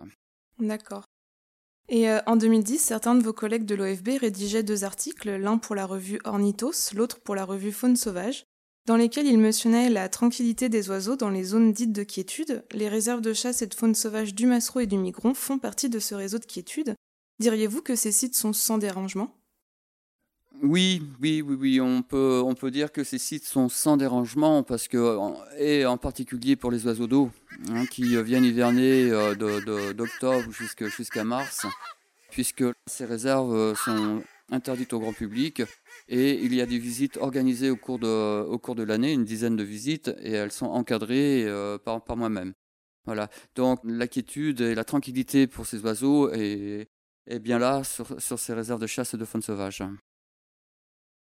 D'accord. 0.61 1.05
Et 1.89 2.09
euh, 2.09 2.21
en 2.27 2.37
2010, 2.37 2.79
certains 2.79 3.17
de 3.17 3.25
vos 3.25 3.33
collègues 3.33 3.65
de 3.65 3.75
l'OFB 3.75 4.21
rédigeaient 4.21 4.63
deux 4.63 4.85
articles, 4.85 5.31
l'un 5.31 5.59
pour 5.59 5.75
la 5.75 5.85
revue 5.85 6.21
Ornithos, 6.25 6.95
l'autre 6.95 7.21
pour 7.21 7.35
la 7.35 7.45
revue 7.45 7.73
Faune 7.73 7.97
Sauvage, 7.97 8.45
dans 8.87 8.97
lesquels 8.97 9.27
ils 9.27 9.39
mentionnaient 9.39 9.91
la 9.91 10.09
tranquillité 10.09 10.69
des 10.69 10.91
oiseaux 10.91 11.17
dans 11.17 11.31
les 11.31 11.45
zones 11.45 11.73
dites 11.73 11.93
de 11.93 12.03
quiétude. 12.03 12.65
Les 12.73 12.89
réserves 12.89 13.21
de 13.21 13.33
chasse 13.33 13.62
et 13.62 13.67
de 13.67 13.75
faune 13.75 13.95
sauvage 13.95 14.35
du 14.35 14.47
Massereau 14.47 14.81
et 14.81 14.87
du 14.87 14.99
Migron 14.99 15.35
font 15.35 15.59
partie 15.59 15.89
de 15.89 15.99
ce 15.99 16.15
réseau 16.15 16.39
de 16.39 16.45
quiétude. 16.45 16.95
Diriez-vous 17.39 17.83
que 17.83 17.97
ces 17.97 18.12
sites 18.12 18.35
sont 18.35 18.53
sans 18.53 18.79
dérangement? 18.79 19.37
Oui, 20.62 21.03
oui, 21.21 21.43
oui, 21.43 21.57
oui, 21.59 21.81
on 21.81 22.03
peut, 22.03 22.43
on 22.45 22.55
peut 22.55 22.71
dire 22.71 22.93
que 22.93 23.05
ces 23.05 23.19
sites 23.19 23.45
sont 23.45 23.69
sans 23.69 23.97
dérangement 23.97 24.62
parce 24.62 24.87
que, 24.87 25.19
et 25.59 25.87
en 25.87 25.97
particulier 25.97 26.57
pour 26.57 26.71
les 26.71 26.87
oiseaux 26.87 27.07
d'eau, 27.07 27.31
hein, 27.71 27.87
qui 27.87 28.23
viennent 28.23 28.45
hiverner 28.45 29.11
euh, 29.11 29.35
d'octobre 29.93 30.51
jusqu'à 30.53 31.25
mars, 31.25 31.67
puisque 32.31 32.65
ces 32.87 33.05
réserves 33.05 33.75
sont 33.77 34.23
interdites 34.51 34.93
au 34.93 35.01
grand 35.01 35.13
public 35.13 35.63
et 36.09 36.35
il 36.43 36.55
y 36.55 36.61
a 36.61 36.67
des 36.67 36.79
visites 36.79 37.17
organisées 37.17 37.71
au 37.71 37.77
cours 37.77 37.99
de, 37.99 38.43
au 38.43 38.59
cours 38.59 38.75
de 38.75 38.83
l'année, 38.83 39.13
une 39.13 39.25
dizaine 39.25 39.57
de 39.57 39.63
visites, 39.63 40.09
et 40.21 40.33
elles 40.33 40.53
sont 40.53 40.67
encadrées 40.67 41.45
euh, 41.45 41.79
par, 41.79 42.03
par 42.03 42.17
moi-même. 42.17 42.53
Voilà. 43.05 43.29
Donc 43.55 43.81
l'inquiétude 43.85 44.61
et 44.61 44.75
la 44.75 44.85
tranquillité 44.85 45.47
pour 45.47 45.67
ces 45.67 45.81
oiseaux 45.81 46.31
est, 46.33 46.89
est 47.27 47.39
bien 47.39 47.59
là 47.59 47.85
sur, 47.85 48.21
sur 48.21 48.39
ces 48.39 48.55
réserves 48.55 48.81
de 48.81 48.87
chasse 48.87 49.15
et 49.15 49.17
de 49.17 49.25
faune 49.25 49.43
sauvage. 49.43 49.83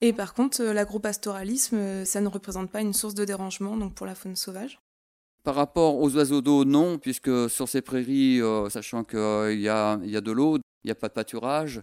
Et 0.00 0.12
par 0.12 0.32
contre, 0.32 0.62
euh, 0.62 0.72
l'agropastoralisme, 0.72 1.76
euh, 1.76 2.04
ça 2.04 2.20
ne 2.20 2.28
représente 2.28 2.70
pas 2.70 2.80
une 2.80 2.94
source 2.94 3.14
de 3.14 3.24
dérangement 3.24 3.76
donc 3.76 3.94
pour 3.94 4.06
la 4.06 4.14
faune 4.14 4.34
sauvage? 4.34 4.80
Par 5.42 5.54
rapport 5.54 5.98
aux 5.98 6.14
oiseaux 6.16 6.40
d'eau, 6.40 6.64
non, 6.64 6.98
puisque 6.98 7.50
sur 7.50 7.68
ces 7.68 7.82
prairies, 7.82 8.40
euh, 8.40 8.68
sachant 8.70 9.04
qu'il 9.04 9.60
y, 9.60 9.68
a, 9.68 9.98
y 10.02 10.16
a 10.16 10.20
de 10.20 10.32
l'eau, 10.32 10.56
il 10.56 10.86
n'y 10.86 10.90
a 10.90 10.94
pas 10.94 11.08
de 11.08 11.14
pâturage. 11.14 11.82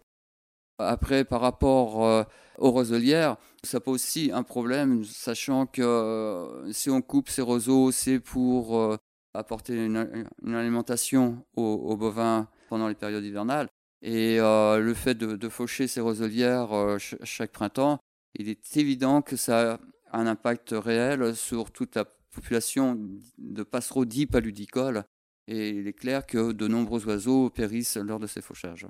Après, 0.80 1.26
par 1.26 1.42
rapport 1.42 2.26
aux 2.58 2.72
roselières, 2.72 3.38
ça 3.64 3.80
pose 3.80 3.96
aussi 3.96 4.32
un 4.34 4.44
problème, 4.44 5.04
sachant 5.04 5.66
que 5.66 6.70
si 6.72 6.90
on 6.90 7.02
coupe 7.02 7.30
ces 7.30 7.42
roseaux, 7.42 7.92
c'est 7.92 8.20
pour 8.20 8.98
apporter 9.34 9.86
une, 9.86 10.28
alimentation 10.46 11.44
aux, 11.56 11.98
bovins 11.98 12.48
pendant 12.70 12.88
les 12.88 12.96
périodes 12.96 13.24
hivernales. 13.24 13.70
Et 14.02 14.38
le 14.38 14.94
fait 14.94 15.16
de, 15.16 15.50
faucher 15.50 15.88
ces 15.88 16.02
roselières 16.02 16.98
chaque 17.24 17.52
printemps, 17.52 18.00
il 18.36 18.50
est 18.50 18.78
évident 18.78 19.22
que 19.22 19.36
ça 19.36 19.74
a 19.74 19.80
un 20.14 20.28
impact 20.28 20.74
réel 20.78 21.36
sur 21.36 21.72
toute 21.72 21.96
la 21.96 22.06
population 22.32 23.00
de 23.38 23.64
passereaux 23.64 24.06
dits 24.06 24.28
paludicoles. 24.28 25.04
Et 25.48 25.70
il 25.70 25.88
est 25.88 25.94
clair 25.94 26.26
que 26.26 26.52
de 26.52 26.68
nombreux 26.68 27.06
oiseaux 27.06 27.50
périssent 27.50 27.98
lors 27.98 28.20
de 28.20 28.28
ces 28.28 28.42
fauchages. 28.42 28.86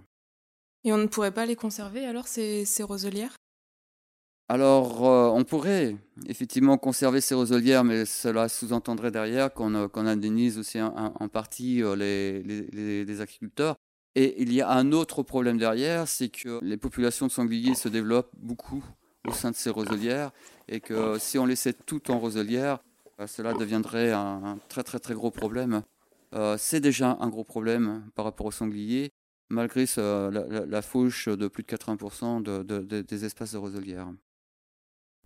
Et 0.83 0.93
on 0.93 0.97
ne 0.97 1.07
pourrait 1.07 1.33
pas 1.33 1.45
les 1.45 1.55
conserver 1.55 2.05
alors, 2.05 2.27
ces, 2.27 2.65
ces 2.65 2.83
roselières? 2.83 3.35
Alors, 4.49 5.05
euh, 5.05 5.27
on 5.27 5.43
pourrait 5.43 5.97
effectivement 6.25 6.77
conserver 6.77 7.19
ces 7.19 7.35
roselières, 7.35 7.83
mais 7.83 8.05
cela 8.05 8.47
sous-entendrait 8.47 9.11
derrière 9.11 9.53
qu'on 9.53 9.75
euh, 9.75 9.87
indemnise 9.95 10.57
aussi 10.57 10.81
en 10.81 11.27
partie 11.27 11.83
euh, 11.83 11.97
les, 11.97 12.41
les, 12.41 13.21
agriculteurs. 13.21 13.75
Et 14.15 14.41
il 14.41 14.53
y 14.53 14.61
a 14.61 14.69
un 14.69 14.93
autre 14.93 15.21
problème 15.21 15.57
derrière, 15.57 16.07
c'est 16.07 16.29
que 16.29 16.63
les 16.63 16.77
populations 16.77 17.27
de 17.27 17.31
sangliers 17.31 17.75
se 17.75 17.89
développent 17.89 18.31
beaucoup 18.37 18.83
au 19.27 19.33
sein 19.33 19.51
de 19.51 19.55
ces 19.55 19.69
roselières 19.69 20.31
et 20.69 20.79
que 20.79 21.19
si 21.19 21.37
on 21.37 21.45
laissait 21.45 21.73
tout 21.73 22.09
en 22.09 22.17
roselière, 22.17 22.79
euh, 23.19 23.27
cela 23.27 23.53
deviendrait 23.53 24.13
un, 24.13 24.59
très 24.69 24.83
très 24.83 24.99
très 24.99 25.13
gros 25.13 25.31
problème. 25.31 25.83
C'est 26.57 26.81
déjà 26.81 27.17
un 27.19 27.29
gros 27.29 27.43
problème 27.43 28.03
par 28.13 28.25
rapport 28.25 28.45
aux 28.45 28.51
sangliers, 28.51 29.11
malgré 29.49 29.85
la, 29.97 30.81
fauche 30.81 31.27
de 31.27 31.47
plus 31.47 31.63
de 31.63 31.67
80% 31.67 32.43
de, 32.43 33.01
des 33.01 33.25
espaces 33.25 33.53
de 33.53 33.57
roselière. 33.57 34.07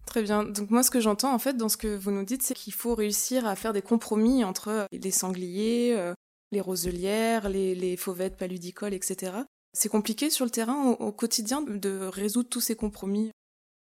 Très 0.06 0.24
bien. 0.24 0.44
Donc 0.44 0.70
moi, 0.72 0.84
ce 0.84 0.92
que 0.92 1.00
j'entends 1.00 1.34
en 1.34 1.40
fait 1.40 1.56
dans 1.56 1.70
ce 1.70 1.78
que 1.78 1.96
vous 1.96 2.12
nous 2.12 2.26
dites, 2.26 2.42
c'est 2.42 2.54
qu'il 2.54 2.74
faut 2.74 2.96
réussir 2.96 3.46
à 3.46 3.56
faire 3.56 3.74
des 3.74 3.82
compromis 3.82 4.44
entre 4.44 4.86
les 4.92 5.12
sangliers, 5.12 5.96
euh, 5.98 6.14
les 6.52 6.62
roselières, 6.62 7.50
les, 7.50 7.76
les 7.76 7.96
fauvettes 7.98 8.36
paludicoles, 8.36 8.94
etc. 8.94 9.34
C'est 9.74 9.90
compliqué 9.90 10.30
sur 10.30 10.44
le 10.44 10.52
terrain 10.52 10.90
au 11.00 11.12
quotidien 11.12 11.62
de 11.62 12.00
résoudre 12.12 12.50
tous 12.50 12.60
ces 12.60 12.76
compromis? 12.76 13.32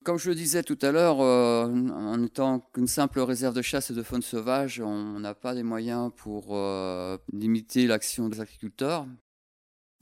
Comme 0.04 0.18
je 0.18 0.30
le 0.30 0.36
disais 0.36 0.64
tout 0.64 0.78
à 0.82 0.92
l'heure, 0.92 1.22
euh, 1.22 1.66
en 1.66 2.24
étant 2.24 2.62
qu'une 2.74 2.88
simple 2.88 3.20
réserve 3.20 3.54
de 3.54 3.62
chasse 3.62 3.92
et 3.92 3.94
de 3.94 4.04
faune 4.04 4.22
sauvage, 4.22 4.80
on 4.80 5.20
n'a 5.20 5.36
pas 5.36 5.54
les 5.54 5.64
moyens 5.64 6.12
pour 6.16 6.56
euh, 6.56 7.18
limiter 7.34 7.88
l'action 7.88 8.30
des 8.30 8.40
agriculteurs. 8.40 9.06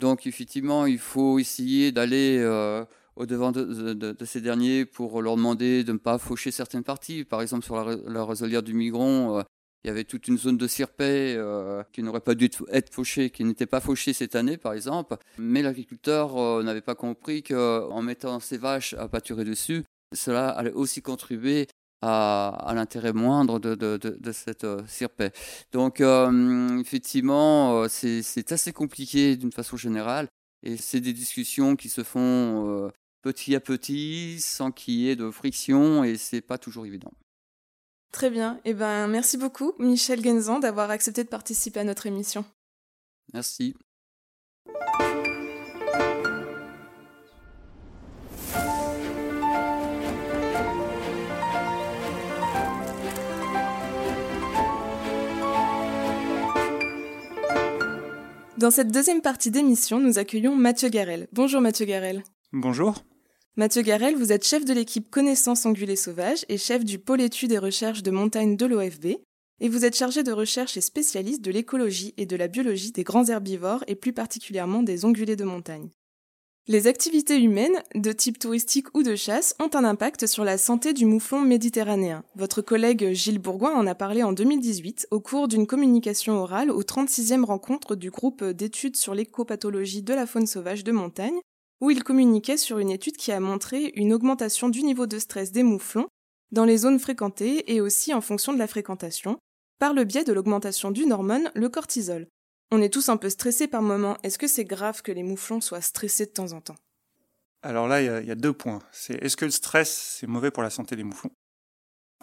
Donc 0.00 0.26
effectivement, 0.26 0.86
il 0.86 0.98
faut 0.98 1.38
essayer 1.38 1.92
d'aller 1.92 2.38
euh, 2.38 2.84
au-devant 3.16 3.52
de, 3.52 4.16
ces 4.24 4.40
derniers 4.40 4.84
pour 4.84 5.22
leur 5.22 5.36
demander 5.36 5.84
de 5.84 5.92
ne 5.92 5.98
pas 5.98 6.18
faucher 6.18 6.50
certaines 6.50 6.84
parties. 6.84 7.24
Par 7.24 7.42
exemple, 7.42 7.64
sur 7.64 7.76
la, 7.82 7.96
la 8.06 8.62
du 8.62 8.74
Migron, 8.74 9.42
il 9.84 9.88
y 9.88 9.90
avait 9.90 10.04
toute 10.04 10.28
une 10.28 10.36
zone 10.36 10.58
de 10.58 10.66
cirpet 10.66 11.38
qui 11.92 12.02
n'aurait 12.02 12.20
pas 12.20 12.34
dû 12.34 12.50
être 12.72 12.92
fauchée, 12.92 13.30
qui 13.30 13.44
n'était 13.44 13.66
pas 13.66 13.80
fauchée 13.80 14.12
cette 14.12 14.34
année, 14.36 14.58
par 14.58 14.74
exemple. 14.74 15.16
Mais 15.38 15.62
l'agriculteur 15.62 16.62
n'avait 16.62 16.82
pas 16.82 16.94
compris 16.94 17.42
qu'en 17.42 18.02
mettant 18.02 18.38
ses 18.40 18.58
vaches 18.58 18.94
à 18.94 19.08
pâturer 19.08 19.44
dessus, 19.44 19.84
cela 20.14 20.48
allait 20.50 20.72
aussi 20.72 21.02
contribuer 21.02 21.66
à, 22.02 22.72
l'intérêt 22.74 23.12
moindre 23.12 23.58
de, 23.58 23.74
de, 23.74 24.32
cette 24.32 24.64
euh, 24.64 24.82
Donc, 25.72 26.00
euh, 26.00 26.78
effectivement, 26.78 27.82
euh, 27.82 27.88
c'est 27.88 28.52
assez 28.52 28.72
compliqué 28.72 29.36
d'une 29.36 29.52
façon 29.52 29.76
générale. 29.76 30.28
Et 30.62 30.76
c'est 30.76 31.00
des 31.00 31.12
discussions 31.12 31.76
qui 31.76 31.88
se 31.88 32.02
font 32.02 32.90
petit 33.22 33.54
à 33.54 33.60
petit, 33.60 34.40
sans 34.40 34.72
qu'il 34.72 34.94
y 34.94 35.10
ait 35.10 35.16
de 35.16 35.30
friction, 35.30 36.02
et 36.02 36.16
c'est 36.16 36.40
pas 36.40 36.58
toujours 36.58 36.86
évident. 36.86 37.12
Très 38.12 38.30
bien. 38.30 38.60
Eh 38.64 38.72
ben, 38.72 39.06
merci 39.06 39.36
beaucoup, 39.36 39.74
Michel 39.78 40.24
Genzan, 40.24 40.58
d'avoir 40.58 40.90
accepté 40.90 41.22
de 41.22 41.28
participer 41.28 41.80
à 41.80 41.84
notre 41.84 42.06
émission. 42.06 42.44
Merci. 43.32 43.74
Dans 58.58 58.70
cette 58.70 58.90
deuxième 58.90 59.20
partie 59.20 59.50
d'émission, 59.50 60.00
nous 60.00 60.18
accueillons 60.18 60.56
Mathieu 60.56 60.88
Garel. 60.88 61.28
Bonjour 61.30 61.60
Mathieu 61.60 61.84
Garel. 61.84 62.24
Bonjour. 62.54 63.04
Mathieu 63.56 63.82
Garel, 63.82 64.16
vous 64.16 64.32
êtes 64.32 64.46
chef 64.46 64.64
de 64.64 64.72
l'équipe 64.72 65.10
Connaissance 65.10 65.66
Ongulés 65.66 65.94
Sauvages 65.94 66.46
et 66.48 66.56
chef 66.56 66.82
du 66.82 66.98
pôle 66.98 67.20
études 67.20 67.52
et 67.52 67.58
recherches 67.58 68.02
de 68.02 68.10
montagne 68.10 68.56
de 68.56 68.64
l'OFB. 68.64 69.18
Et 69.60 69.68
vous 69.68 69.84
êtes 69.84 69.94
chargé 69.94 70.22
de 70.22 70.32
recherche 70.32 70.78
et 70.78 70.80
spécialiste 70.80 71.42
de 71.42 71.50
l'écologie 71.50 72.14
et 72.16 72.24
de 72.24 72.34
la 72.34 72.48
biologie 72.48 72.92
des 72.92 73.04
grands 73.04 73.26
herbivores 73.26 73.84
et 73.88 73.94
plus 73.94 74.14
particulièrement 74.14 74.82
des 74.82 75.04
ongulés 75.04 75.36
de 75.36 75.44
montagne. 75.44 75.90
Les 76.68 76.88
activités 76.88 77.40
humaines, 77.40 77.80
de 77.94 78.10
type 78.10 78.40
touristique 78.40 78.88
ou 78.92 79.04
de 79.04 79.14
chasse, 79.14 79.54
ont 79.60 79.70
un 79.74 79.84
impact 79.84 80.26
sur 80.26 80.42
la 80.42 80.58
santé 80.58 80.92
du 80.92 81.06
mouflon 81.06 81.40
méditerranéen. 81.40 82.24
Votre 82.34 82.60
collègue 82.60 83.12
Gilles 83.12 83.38
Bourgoin 83.38 83.72
en 83.76 83.86
a 83.86 83.94
parlé 83.94 84.24
en 84.24 84.32
2018 84.32 85.06
au 85.12 85.20
cours 85.20 85.46
d'une 85.46 85.68
communication 85.68 86.32
orale 86.32 86.72
aux 86.72 86.82
36e 86.82 87.44
rencontres 87.44 87.94
du 87.94 88.10
groupe 88.10 88.42
d'études 88.42 88.96
sur 88.96 89.14
l'écopathologie 89.14 90.02
de 90.02 90.12
la 90.12 90.26
faune 90.26 90.48
sauvage 90.48 90.82
de 90.82 90.90
montagne, 90.90 91.38
où 91.80 91.92
il 91.92 92.02
communiquait 92.02 92.56
sur 92.56 92.80
une 92.80 92.90
étude 92.90 93.16
qui 93.16 93.30
a 93.30 93.38
montré 93.38 93.92
une 93.94 94.12
augmentation 94.12 94.68
du 94.68 94.82
niveau 94.82 95.06
de 95.06 95.20
stress 95.20 95.52
des 95.52 95.62
mouflons 95.62 96.08
dans 96.50 96.64
les 96.64 96.78
zones 96.78 96.98
fréquentées 96.98 97.72
et 97.72 97.80
aussi 97.80 98.12
en 98.12 98.20
fonction 98.20 98.52
de 98.52 98.58
la 98.58 98.66
fréquentation, 98.66 99.38
par 99.78 99.94
le 99.94 100.02
biais 100.02 100.24
de 100.24 100.32
l'augmentation 100.32 100.90
d'une 100.90 101.12
hormone, 101.12 101.48
le 101.54 101.68
cortisol. 101.68 102.26
On 102.72 102.82
est 102.82 102.92
tous 102.92 103.08
un 103.08 103.16
peu 103.16 103.30
stressés 103.30 103.68
par 103.68 103.82
moment. 103.82 104.18
Est-ce 104.22 104.38
que 104.38 104.48
c'est 104.48 104.64
grave 104.64 105.02
que 105.02 105.12
les 105.12 105.22
mouflons 105.22 105.60
soient 105.60 105.80
stressés 105.80 106.26
de 106.26 106.32
temps 106.32 106.52
en 106.52 106.60
temps? 106.60 106.76
Alors 107.62 107.88
là, 107.88 108.00
il 108.02 108.26
y, 108.26 108.30
a 108.30 108.34
deux 108.34 108.52
points. 108.52 108.80
C'est 108.92 109.14
est-ce 109.22 109.36
que 109.36 109.44
le 109.44 109.50
stress, 109.50 110.16
c'est 110.18 110.26
mauvais 110.26 110.50
pour 110.50 110.62
la 110.62 110.70
santé 110.70 110.94
des 110.96 111.04
mouflons? 111.04 111.30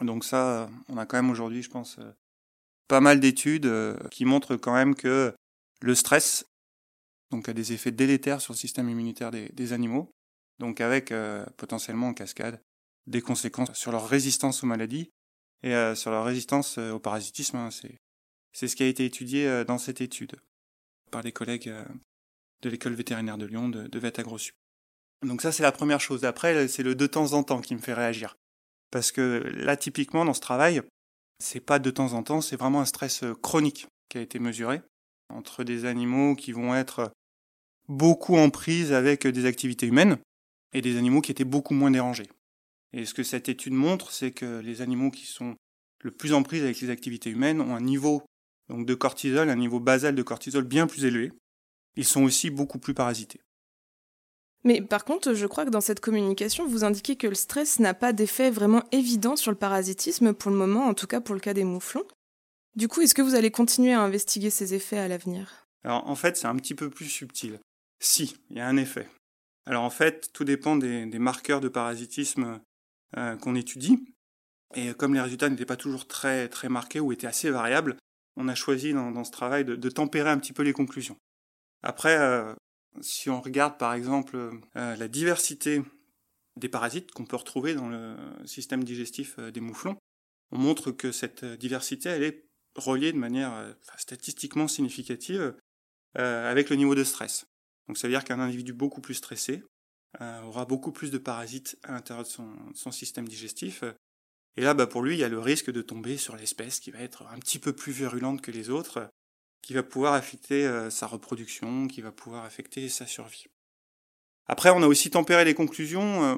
Donc 0.02 0.26
ça, 0.26 0.70
on 0.90 0.98
a 0.98 1.06
quand 1.06 1.18
même 1.18 1.30
aujourd'hui, 1.30 1.64
je 1.64 1.70
pense, 1.70 1.98
euh, 2.00 2.12
pas 2.88 3.00
mal 3.00 3.20
d'études 3.20 3.66
euh, 3.66 3.98
qui 4.10 4.26
montrent 4.26 4.56
quand 4.56 4.74
même 4.74 4.96
que 4.96 5.34
le 5.82 5.96
stress 5.96 6.46
donc, 7.32 7.50
a 7.50 7.54
des 7.54 7.74
effets 7.74 7.92
délétères 7.92 8.42
sur 8.42 8.54
le 8.54 8.58
système 8.58 8.90
immunitaire 8.90 9.32
des, 9.32 9.74
animaux, 9.74 10.12
donc 10.60 10.82
avec 10.82 11.12
euh, 11.12 11.46
potentiellement 11.58 12.08
en 12.08 12.14
cascade 12.14 12.62
des 13.08 13.22
conséquences 13.22 13.74
sur 13.74 13.92
leur 13.92 14.08
résistance 14.08 14.64
aux 14.64 14.68
maladies 14.68 15.10
et 15.62 15.74
sur 15.96 16.12
leur 16.12 16.26
résistance 16.26 16.78
au 16.78 17.00
parasitisme. 17.00 17.58
Hein. 17.58 17.70
C'est 18.54 18.68
ce 18.68 18.76
qui 18.76 18.84
a 18.84 18.88
été 18.88 19.06
étudié 19.06 19.48
euh, 19.48 19.64
dans 19.64 19.78
cette 19.78 20.00
étude 20.00 20.36
par 21.12 21.24
les 21.24 21.32
collègues 21.32 21.70
euh, 21.70 21.84
de 22.62 22.70
l'école 22.70 22.94
vétérinaire 22.94 23.38
de 23.38 23.46
Lyon 23.46 23.70
de, 23.70 23.88
de. 23.88 24.12
Donc 25.26 25.42
ça, 25.42 25.52
c'est 25.52 25.64
la 25.64 25.72
première 25.72 26.00
chose. 26.00 26.24
Après, 26.24 26.68
c'est 26.68 26.84
le 26.84 26.96
de 26.96 27.08
temps 27.08 27.34
en 27.34 27.44
temps 27.44 27.62
qui 27.62 27.76
me 27.76 27.80
fait 27.80 27.94
réagir. 27.94 28.38
Parce 28.92 29.12
que 29.12 29.44
là, 29.56 29.76
typiquement, 29.76 30.24
dans 30.24 30.34
ce 30.34 30.40
travail, 30.40 30.82
c'est 31.40 31.60
pas 31.60 31.80
de 31.80 31.92
temps 31.92 32.14
en 32.14 32.24
temps, 32.24 32.42
c'est 32.42 32.56
vraiment 32.56 32.82
un 32.82 32.86
stress 32.86 33.24
euh, 33.24 33.34
chronique 33.34 33.88
qui 34.10 34.18
a 34.18 34.22
été 34.22 34.40
mesuré 34.40 34.82
entre 35.30 35.64
des 35.64 35.86
animaux 35.86 36.36
qui 36.36 36.52
vont 36.52 36.76
être 36.76 37.12
beaucoup 37.88 38.38
en 38.38 38.50
prise 38.50 38.94
avec 38.94 39.26
des 39.26 39.46
activités 39.46 39.88
humaines 39.88 40.18
et 40.74 40.82
des 40.82 40.98
animaux 40.98 41.22
qui 41.22 41.32
étaient 41.32 41.44
beaucoup 41.44 41.74
moins 41.74 41.92
dérangés. 41.92 42.30
Et 42.94 43.06
ce 43.06 43.14
que 43.14 43.24
cette 43.24 43.50
étude 43.50 43.74
montre, 43.74 44.12
c'est 44.12 44.32
que 44.32 44.60
les 44.60 44.82
animaux 44.82 45.10
qui 45.10 45.26
sont 45.26 45.56
le 46.04 46.12
plus 46.12 46.34
en 46.34 46.44
prise 46.44 46.64
avec 46.64 46.80
les 46.82 46.92
activités 46.92 47.32
humaines 47.32 47.62
ont 47.62 47.76
un 47.76 47.82
niveau 47.82 48.22
donc 48.70 48.86
de 48.86 48.96
cortisol, 48.96 49.50
un 49.50 49.56
niveau 49.56 49.80
basal 49.80 50.16
de 50.16 50.24
cortisol 50.24 50.64
bien 50.64 50.88
plus 50.88 51.06
élevé. 51.06 51.32
Ils 51.96 52.06
sont 52.06 52.24
aussi 52.24 52.50
beaucoup 52.50 52.80
plus 52.80 52.94
parasités. 52.94 53.42
Mais 54.64 54.82
par 54.82 55.04
contre, 55.04 55.34
je 55.34 55.46
crois 55.46 55.66
que 55.66 55.70
dans 55.70 55.82
cette 55.82 56.00
communication, 56.00 56.66
vous 56.66 56.84
indiquez 56.84 57.18
que 57.18 57.28
le 57.28 57.36
stress 57.36 57.80
n'a 57.80 57.94
pas 57.94 58.14
d'effet 58.14 58.50
vraiment 58.50 58.84
évident 58.92 59.36
sur 59.36 59.52
le 59.52 59.58
parasitisme 59.58 60.34
pour 60.34 60.52
le 60.52 60.58
moment, 60.58 60.88
en 60.88 60.94
tout 60.94 61.08
cas 61.08 61.20
pour 61.20 61.36
le 61.36 61.42
cas 61.42 61.54
des 61.54 61.66
mouflons. 61.66 62.06
Du 62.76 62.88
coup, 62.88 63.02
est-ce 63.02 63.14
que 63.14 63.22
vous 63.22 63.36
allez 63.36 63.52
continuer 63.52 63.94
à 63.94 64.02
investiguer 64.02 64.50
ces 64.50 64.74
effets 64.74 64.98
à 64.98 65.08
l'avenir? 65.08 65.68
Alors 65.84 66.08
en 66.08 66.16
fait, 66.16 66.38
c'est 66.38 66.48
un 66.48 66.56
petit 66.56 66.76
peu 66.76 66.90
plus 66.90 67.06
subtil. 67.06 67.60
Si, 68.00 68.38
il 68.50 68.58
y 68.58 68.62
a 68.62 68.68
un 68.68 68.78
effet. 68.78 69.08
Alors 69.66 69.84
en 69.84 69.90
fait, 69.90 70.32
tout 70.34 70.44
dépend 70.44 70.76
des, 70.76 71.06
marqueurs 71.20 71.62
de 71.62 71.68
parasitisme 71.68 72.62
euh, 73.18 73.36
qu'on 73.36 73.56
étudie. 73.56 74.00
Et 74.76 74.94
comme 74.94 75.14
les 75.14 75.22
résultats 75.22 75.50
n'étaient 75.50 75.66
pas 75.66 75.76
toujours 75.76 76.08
très, 76.08 76.48
très 76.48 76.68
marqués 76.68 77.00
ou 77.00 77.12
étaient 77.12 77.28
assez 77.28 77.50
variables, 77.50 77.98
on 78.36 78.48
a 78.48 78.56
choisi 78.56 78.94
dans, 78.94 79.24
ce 79.24 79.32
travail 79.32 79.66
de, 79.66 79.90
tempérer 79.90 80.30
un 80.30 80.38
petit 80.38 80.54
peu 80.54 80.64
les 80.64 80.74
conclusions. 80.74 81.18
Après, 81.82 82.18
euh, 82.18 82.54
si 83.02 83.30
on 83.30 83.42
regarde 83.42 83.78
par 83.78 83.94
exemple 83.94 84.38
euh, 84.76 84.96
la 84.96 85.08
diversité 85.08 85.82
des 86.56 86.70
parasites 86.70 87.12
qu'on 87.12 87.26
peut 87.26 87.36
retrouver 87.36 87.74
dans 87.74 87.90
le 87.90 88.16
système 88.46 88.84
digestif 88.84 89.40
des 89.40 89.60
mouflons, 89.60 89.98
on 90.52 90.58
montre 90.58 90.92
que 90.92 91.12
cette 91.12 91.46
diversité, 91.46 92.10
est 92.10 92.46
reliée 92.76 93.12
de 93.12 93.18
manière 93.18 93.76
statistiquement 93.98 94.68
significative 94.68 95.56
avec 96.16 96.70
le 96.70 96.76
niveau 96.76 96.94
de 96.94 97.04
stress. 97.04 97.48
Donc 97.88 97.98
ça 97.98 98.08
veut 98.08 98.14
dire 98.14 98.24
qu'un 98.24 98.40
individu 98.40 98.74
beaucoup 98.74 99.02
plus 99.02 99.16
stressé 99.16 99.64
euh, 100.22 100.42
aura 100.42 100.66
beaucoup 100.66 100.92
plus 100.92 101.12
de 101.12 101.18
parasites 101.18 101.78
à 101.84 101.92
l'intérieur 101.92 102.24
de 102.24 102.30
son, 102.30 102.92
système 102.92 103.28
digestif. 103.28 103.84
Et 104.58 104.62
là, 104.62 104.74
bah, 104.74 104.88
pour 104.88 105.02
lui, 105.02 105.16
il 105.16 105.20
y 105.20 105.24
a 105.24 105.30
le 105.30 105.40
risque 105.40 105.72
de 105.72 105.82
tomber 105.82 106.18
sur 106.18 106.36
l'espèce 106.36 106.80
qui 106.80 106.92
va 106.92 107.00
être 107.00 107.26
un 107.34 107.40
petit 107.40 107.60
peu 107.60 107.74
plus 107.74 107.92
virulente 107.92 108.42
que 108.42 108.52
les 108.52 108.70
autres, 108.70 109.08
qui 109.62 109.74
va 109.74 109.84
pouvoir 109.84 110.14
affecter 110.14 110.66
euh, 110.68 110.90
sa 110.90 111.08
reproduction, 111.08 111.88
qui 111.88 112.02
va 112.02 112.12
pouvoir 112.12 112.46
affecter 112.46 112.90
sa 112.90 113.06
survie. 113.06 113.46
Après, 114.48 114.70
on 114.70 114.84
a 114.84 114.88
aussi 114.88 115.10
tempéré 115.10 115.46
les 115.46 115.54
conclusions. 115.54 116.24
Euh, 116.24 116.36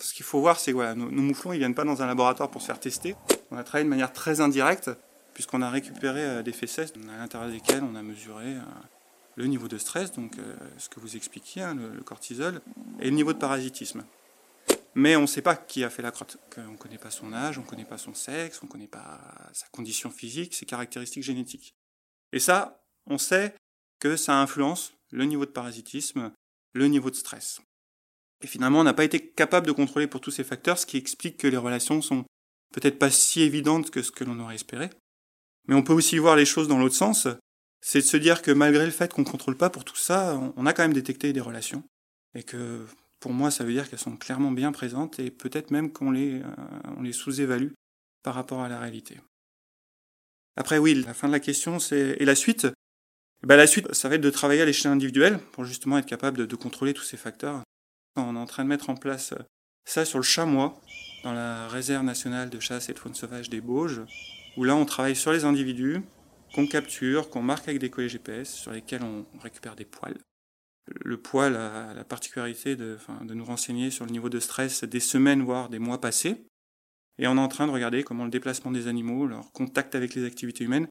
ce 0.00 0.14
qu'il 0.14 0.24
faut 0.24 0.40
voir, 0.40 0.58
c'est 0.58 0.72
que 0.72 0.94
nos, 0.94 1.10
mouflons, 1.10 1.52
ils 1.52 1.58
viennent 1.58 1.74
pas 1.74 1.84
dans 1.84 2.02
un 2.02 2.06
laboratoire 2.06 2.50
pour 2.50 2.62
se 2.62 2.66
faire 2.66 2.80
tester. 2.80 3.14
On 3.50 3.56
a 3.56 3.64
travaillé 3.64 3.84
de 3.84 3.90
manière 3.90 4.12
très 4.12 4.40
indirecte, 4.40 4.90
puisqu'on 5.34 5.62
a 5.62 5.70
récupéré 5.70 6.42
des 6.42 6.52
fesses 6.52 6.78
à 6.78 6.86
l'intérieur 7.18 7.50
desquelles 7.50 7.82
on 7.82 7.94
a 7.94 8.02
mesuré 8.02 8.56
le 9.36 9.46
niveau 9.46 9.68
de 9.68 9.78
stress, 9.78 10.12
donc 10.12 10.38
euh, 10.38 10.56
ce 10.78 10.88
que 10.88 11.00
vous 11.00 11.16
expliquiez, 11.16 11.62
hein, 11.62 11.74
le, 11.74 12.02
cortisol, 12.02 12.60
et 13.00 13.04
le 13.04 13.10
niveau 13.10 13.32
de 13.32 13.38
parasitisme. 13.38 14.04
Mais 14.94 15.16
on 15.16 15.22
ne 15.22 15.26
sait 15.26 15.42
pas 15.42 15.56
qui 15.56 15.84
a 15.84 15.90
fait 15.90 16.02
la 16.02 16.10
crotte. 16.10 16.36
On 16.58 16.72
ne 16.72 16.76
connaît 16.76 16.98
pas 16.98 17.10
son 17.10 17.32
âge, 17.32 17.58
on 17.58 17.62
ne 17.62 17.66
connaît 17.66 17.84
pas 17.84 17.98
son 17.98 18.14
sexe, 18.14 18.60
on 18.62 18.66
ne 18.66 18.70
connaît 18.70 18.88
pas 18.88 19.20
sa 19.52 19.66
condition 19.68 20.10
physique, 20.10 20.54
ses 20.54 20.66
caractéristiques 20.66 21.22
génétiques. 21.22 21.74
Et 22.32 22.38
ça, 22.38 22.84
on 23.06 23.18
sait 23.18 23.54
que 23.98 24.16
ça 24.16 24.40
influence 24.40 24.92
le 25.10 25.24
niveau 25.24 25.46
de 25.46 25.50
parasitisme, 25.50 26.32
le 26.72 26.86
niveau 26.88 27.10
de 27.10 27.16
stress. 27.16 27.60
Et 28.42 28.46
finalement, 28.46 28.80
on 28.80 28.84
n'a 28.84 28.94
pas 28.94 29.04
été 29.04 29.20
capable 29.20 29.66
de 29.66 29.72
contrôler 29.72 30.06
pour 30.06 30.20
tous 30.20 30.30
ces 30.30 30.44
facteurs, 30.44 30.78
ce 30.78 30.86
qui 30.86 30.96
explique 30.96 31.36
que 31.36 31.46
les 31.46 31.56
relations 31.56 32.02
sont 32.02 32.24
peut-être 32.72 32.98
pas 32.98 33.10
si 33.10 33.42
évidentes 33.42 33.90
que 33.90 34.02
ce 34.02 34.10
que 34.10 34.24
l'on 34.24 34.40
aurait 34.40 34.56
espéré. 34.56 34.90
Mais 35.68 35.74
on 35.74 35.82
peut 35.82 35.92
aussi 35.92 36.18
voir 36.18 36.36
les 36.36 36.46
choses 36.46 36.68
dans 36.68 36.78
l'autre 36.78 36.96
sens, 36.96 37.28
c'est 37.80 38.00
de 38.00 38.06
se 38.06 38.16
dire 38.16 38.42
que 38.42 38.50
malgré 38.50 38.84
le 38.84 38.90
fait 38.90 39.12
qu'on 39.12 39.22
ne 39.22 39.26
contrôle 39.26 39.56
pas 39.56 39.70
pour 39.70 39.84
tout 39.84 39.96
ça, 39.96 40.40
on 40.56 40.66
a 40.66 40.72
quand 40.72 40.82
même 40.82 40.92
détecté 40.92 41.32
des 41.32 41.40
relations. 41.40 41.84
Et 42.34 42.42
que 42.42 42.86
pour 43.22 43.32
moi, 43.32 43.52
ça 43.52 43.62
veut 43.62 43.72
dire 43.72 43.88
qu'elles 43.88 44.00
sont 44.00 44.16
clairement 44.16 44.50
bien 44.50 44.72
présentes 44.72 45.20
et 45.20 45.30
peut-être 45.30 45.70
même 45.70 45.92
qu'on 45.92 46.10
les, 46.10 46.42
euh, 46.42 47.02
les 47.02 47.12
sous-évalue 47.12 47.70
par 48.24 48.34
rapport 48.34 48.62
à 48.62 48.68
la 48.68 48.80
réalité. 48.80 49.20
Après, 50.56 50.76
oui, 50.76 50.94
la 51.06 51.14
fin 51.14 51.28
de 51.28 51.32
la 51.32 51.38
question, 51.38 51.78
c'est. 51.78 52.16
Et 52.18 52.24
la 52.24 52.34
suite? 52.34 52.66
Ben, 53.46 53.56
La 53.56 53.68
suite, 53.68 53.94
ça 53.94 54.08
va 54.08 54.16
être 54.16 54.20
de 54.20 54.30
travailler 54.30 54.60
à 54.62 54.64
l'échelle 54.64 54.90
individuelle 54.90 55.38
pour 55.52 55.64
justement 55.64 55.98
être 55.98 56.06
capable 56.06 56.48
de, 56.48 56.56
contrôler 56.56 56.94
tous 56.94 57.04
ces 57.04 57.16
facteurs. 57.16 57.62
On 58.16 58.34
est 58.34 58.38
en 58.38 58.46
train 58.46 58.64
de 58.64 58.68
mettre 58.68 58.90
en 58.90 58.96
place 58.96 59.34
ça 59.84 60.04
sur 60.04 60.18
le 60.18 60.24
chamois, 60.24 60.80
dans 61.22 61.32
la 61.32 61.68
réserve 61.68 62.04
nationale 62.04 62.50
de 62.50 62.58
chasse 62.58 62.88
et 62.88 62.92
de 62.92 62.98
faune 62.98 63.14
sauvage 63.14 63.48
des 63.48 63.60
Bauges, 63.60 64.02
où 64.56 64.64
là, 64.64 64.74
on 64.74 64.84
travaille 64.84 65.16
sur 65.16 65.32
les 65.32 65.44
individus, 65.44 66.02
qu'on 66.54 66.66
capture, 66.66 67.30
qu'on 67.30 67.42
marque 67.42 67.68
avec 67.68 67.80
des 67.80 67.88
collets 67.88 68.08
GPS 68.08 68.52
sur 68.52 68.72
lesquels 68.72 69.02
on 69.02 69.24
récupère 69.40 69.76
des 69.76 69.84
poils. 69.84 70.18
Le 70.86 71.16
poil 71.16 71.56
a 71.56 71.94
la 71.94 72.04
particularité 72.04 72.76
de, 72.76 72.98
nous 73.28 73.44
renseigner 73.44 73.90
sur 73.90 74.04
le 74.04 74.10
niveau 74.10 74.28
de 74.28 74.40
stress 74.40 74.84
des 74.84 75.00
semaines, 75.00 75.42
voire 75.42 75.68
des 75.68 75.78
mois 75.78 76.00
passés. 76.00 76.44
Et 77.18 77.26
on 77.26 77.36
est 77.36 77.40
en 77.40 77.48
train 77.48 77.66
de 77.66 77.72
regarder 77.72 78.02
comment 78.02 78.24
le 78.24 78.30
déplacement 78.30 78.72
des 78.72 78.88
animaux, 78.88 79.26
leur 79.26 79.52
contact 79.52 79.94
avec 79.94 80.14
les 80.14 80.24
activités 80.24 80.64
humaines, 80.64 80.88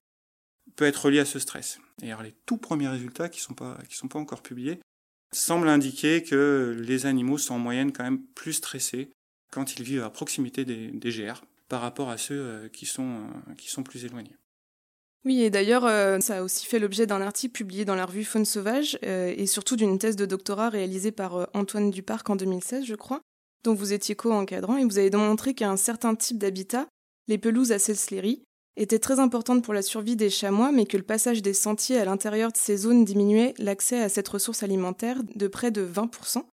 peut 0.75 0.85
être 0.85 1.05
relié 1.05 1.19
à 1.19 1.25
ce 1.25 1.39
stress. 1.39 1.79
Et 2.01 2.11
alors 2.11 2.23
les 2.23 2.33
tout 2.45 2.57
premiers 2.57 2.87
résultats, 2.87 3.27
qui 3.27 3.39
ne 3.39 3.43
sont, 3.43 3.53
pas, 3.53 4.19
encore 4.19 4.41
publiés, 4.41 4.79
semblent 5.33 5.67
indiquer 5.67 6.23
que 6.23 6.75
les 6.79 7.05
animaux 7.05 7.37
sont 7.37 7.55
en 7.55 7.59
moyenne 7.59 7.91
quand 7.91 8.03
même 8.03 8.23
plus 8.35 8.53
stressés 8.53 9.11
quand 9.51 9.75
ils 9.75 9.83
vivent 9.83 10.03
à 10.03 10.09
proximité 10.09 10.63
des, 10.63 10.91
des 10.91 11.09
GR 11.09 11.41
par 11.67 11.81
rapport 11.81 12.09
à 12.09 12.17
ceux 12.17 12.35
euh, 12.35 12.65
euh, 12.65 12.69
qui 12.69 12.85
sont 12.85 13.83
plus 13.83 14.05
éloignés. 14.05 14.35
Oui, 15.23 15.43
et 15.43 15.51
d'ailleurs, 15.51 15.85
euh, 15.85 16.19
ça 16.19 16.39
a 16.39 16.41
aussi 16.41 16.65
fait 16.65 16.79
l'objet 16.79 17.05
d'un 17.05 17.21
article 17.21 17.53
publié 17.53 17.85
dans 17.85 17.95
la 17.95 18.07
revue 18.07 18.23
Faune 18.23 18.45
Sauvage 18.45 18.97
euh, 19.03 19.33
et 19.35 19.45
surtout 19.45 19.75
d'une 19.75 19.99
thèse 19.99 20.15
de 20.15 20.25
doctorat 20.25 20.69
réalisée 20.69 21.11
par 21.11 21.35
euh, 21.35 21.45
Antoine 21.53 21.91
Duparc 21.91 22.27
en 22.29 22.35
2016, 22.35 22.85
je 22.85 22.95
crois, 22.95 23.21
dont 23.63 23.75
vous 23.75 23.93
étiez 23.93 24.15
co-encadrant 24.15 24.77
et 24.77 24.83
vous 24.83 24.97
avez 24.97 25.11
démontré 25.11 25.53
qu'un 25.53 25.77
certain 25.77 26.15
type 26.15 26.39
d'habitat, 26.39 26.87
les 27.27 27.37
pelouses 27.37 27.71
à 27.71 27.77
selcerie, 27.77 28.41
était 28.77 28.97
très 28.97 29.19
importante 29.19 29.63
pour 29.63 29.75
la 29.75 29.83
survie 29.83 30.15
des 30.15 30.31
chamois, 30.31 30.71
mais 30.71 30.87
que 30.87 30.97
le 30.97 31.03
passage 31.03 31.43
des 31.43 31.53
sentiers 31.53 31.99
à 31.99 32.05
l'intérieur 32.05 32.51
de 32.51 32.57
ces 32.57 32.77
zones 32.77 33.05
diminuait 33.05 33.53
l'accès 33.59 34.01
à 34.01 34.09
cette 34.09 34.27
ressource 34.27 34.63
alimentaire 34.63 35.21
de 35.35 35.47
près 35.47 35.69
de 35.69 35.85
20%. 35.85 36.45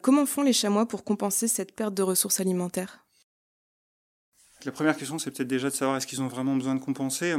Comment 0.00 0.26
font 0.26 0.42
les 0.42 0.52
chamois 0.52 0.86
pour 0.86 1.02
compenser 1.02 1.48
cette 1.48 1.74
perte 1.74 1.94
de 1.94 2.02
ressources 2.02 2.38
alimentaires? 2.38 3.04
La 4.64 4.70
première 4.70 4.96
question, 4.96 5.18
c'est 5.18 5.32
peut-être 5.32 5.48
déjà 5.48 5.70
de 5.70 5.74
savoir 5.74 5.96
est-ce 5.96 6.06
qu'ils 6.06 6.22
ont 6.22 6.28
vraiment 6.28 6.54
besoin 6.54 6.76
de 6.76 6.80
compenser. 6.80 7.34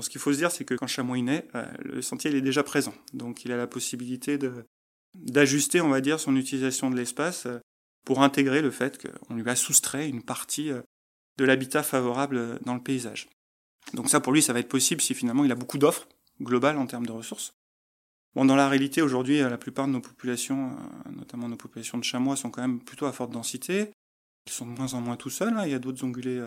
Ce 0.00 0.08
qu'il 0.08 0.20
faut 0.20 0.32
se 0.32 0.38
dire, 0.38 0.52
c'est 0.52 0.64
que 0.64 0.74
quand 0.74 0.86
le 0.86 0.90
chamois 0.90 1.18
naît, 1.18 1.46
euh, 1.54 1.66
le 1.80 2.02
sentier 2.02 2.30
il 2.30 2.36
est 2.36 2.42
déjà 2.42 2.62
présent. 2.62 2.94
Donc 3.14 3.44
il 3.44 3.52
a 3.52 3.56
la 3.56 3.66
possibilité 3.66 4.38
d'ajuster, 5.14 5.80
on 5.80 5.88
va 5.88 6.00
dire, 6.00 6.20
son 6.20 6.36
utilisation 6.36 6.90
de 6.90 6.96
l'espace 6.96 7.46
euh, 7.46 7.58
pour 8.04 8.22
intégrer 8.22 8.62
le 8.62 8.70
fait 8.70 9.04
qu'on 9.04 9.34
lui 9.34 9.48
a 9.48 9.56
soustrait 9.56 10.08
une 10.08 10.22
partie 10.22 10.70
euh, 10.70 10.82
de 11.36 11.44
l'habitat 11.44 11.82
favorable 11.82 12.60
dans 12.64 12.74
le 12.74 12.82
paysage. 12.82 13.28
Donc 13.92 14.08
ça, 14.08 14.20
pour 14.20 14.32
lui, 14.32 14.42
ça 14.42 14.52
va 14.52 14.60
être 14.60 14.68
possible 14.68 15.00
si 15.00 15.14
finalement 15.14 15.44
il 15.44 15.52
a 15.52 15.56
beaucoup 15.56 15.78
d'offres 15.78 16.08
globales 16.40 16.78
en 16.78 16.86
termes 16.86 17.06
de 17.06 17.12
ressources. 17.12 17.52
Bon, 18.34 18.44
dans 18.44 18.56
la 18.56 18.68
réalité, 18.68 19.02
aujourd'hui, 19.02 19.38
la 19.38 19.58
plupart 19.58 19.88
de 19.88 19.92
nos 19.92 20.00
populations, 20.00 20.76
notamment 21.10 21.48
nos 21.48 21.56
populations 21.56 21.96
de 21.98 22.04
chamois, 22.04 22.36
sont 22.36 22.50
quand 22.50 22.60
même 22.60 22.80
plutôt 22.80 23.06
à 23.06 23.12
forte 23.12 23.32
densité. 23.32 23.90
Ils 24.46 24.52
sont 24.52 24.66
de 24.66 24.76
moins 24.76 24.92
en 24.94 25.00
moins 25.00 25.16
tout 25.16 25.30
seuls. 25.30 25.56
Hein. 25.56 25.64
Il 25.64 25.72
y 25.72 25.74
a 25.74 25.78
d'autres 25.78 26.04
ongulés 26.04 26.44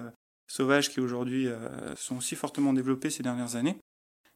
sauvages 0.52 0.90
qui 0.90 1.00
aujourd'hui 1.00 1.48
euh, 1.48 1.96
sont 1.96 2.18
aussi 2.18 2.36
fortement 2.36 2.74
développés 2.74 3.10
ces 3.10 3.24
dernières 3.24 3.56
années. 3.56 3.78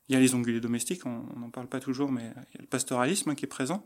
Il 0.08 0.14
y 0.14 0.16
a 0.16 0.22
les 0.22 0.34
ongulés 0.34 0.62
domestiques, 0.62 1.06
on 1.06 1.24
n'en 1.38 1.50
parle 1.50 1.68
pas 1.68 1.80
toujours, 1.80 2.12
mais 2.12 2.24
il 2.24 2.56
y 2.56 2.60
a 2.60 2.62
le 2.62 2.68
pastoralisme 2.68 3.36
qui 3.36 3.46
est 3.46 3.50
présent. 3.50 3.84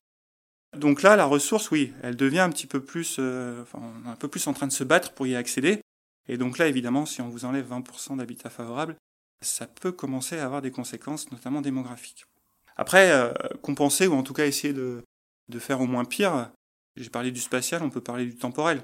Donc 0.78 1.02
là, 1.02 1.15
la 1.15 1.26
ressource, 1.26 1.72
oui, 1.72 1.94
elle 2.04 2.15
devient 2.15 2.42
un 2.42 2.50
petit 2.50 2.68
peu 2.68 2.84
plus, 2.84 3.15
euh, 3.20 3.63
enfin, 3.63 3.82
un 4.06 4.15
peu 4.15 4.28
plus 4.28 4.46
en 4.48 4.54
train 4.54 4.68
de 4.68 4.72
se 4.72 4.84
battre 4.84 5.13
pour 5.13 5.26
y 5.26 5.36
accéder. 5.36 5.82
Et 6.28 6.38
donc 6.38 6.60
là, 6.60 6.68
évidemment, 6.68 7.06
si 7.06 7.22
on 7.22 7.30
vous 7.30 7.46
enlève 7.46 7.68
20% 7.68 8.18
d'habitat 8.18 8.52
favorable, 8.52 8.96
ça 9.42 9.65
peut 9.65 9.92
commencer 9.92 10.38
à 10.38 10.46
avoir 10.46 10.62
des 10.62 10.72
conséquences, 10.72 11.32
notamment 11.32 11.62
démographiques. 11.62 12.26
Après, 12.76 13.12
euh, 13.12 13.34
compenser 13.63 14.06
ou 14.06 14.13
en 14.13 14.24
tout 14.24 14.34
cas 14.34 14.46
essayer 14.46 14.74
de 14.74 15.04
faire 15.60 15.82
au 15.82 15.88
moins 15.88 16.06
pire, 16.06 16.52
j'ai 16.96 17.10
parlé 17.10 17.32
du 17.32 17.39
spatial, 17.39 17.82
on 17.82 17.89
peut 17.89 18.02
parler 18.02 18.26
du 18.26 18.36
temporel. 18.36 18.84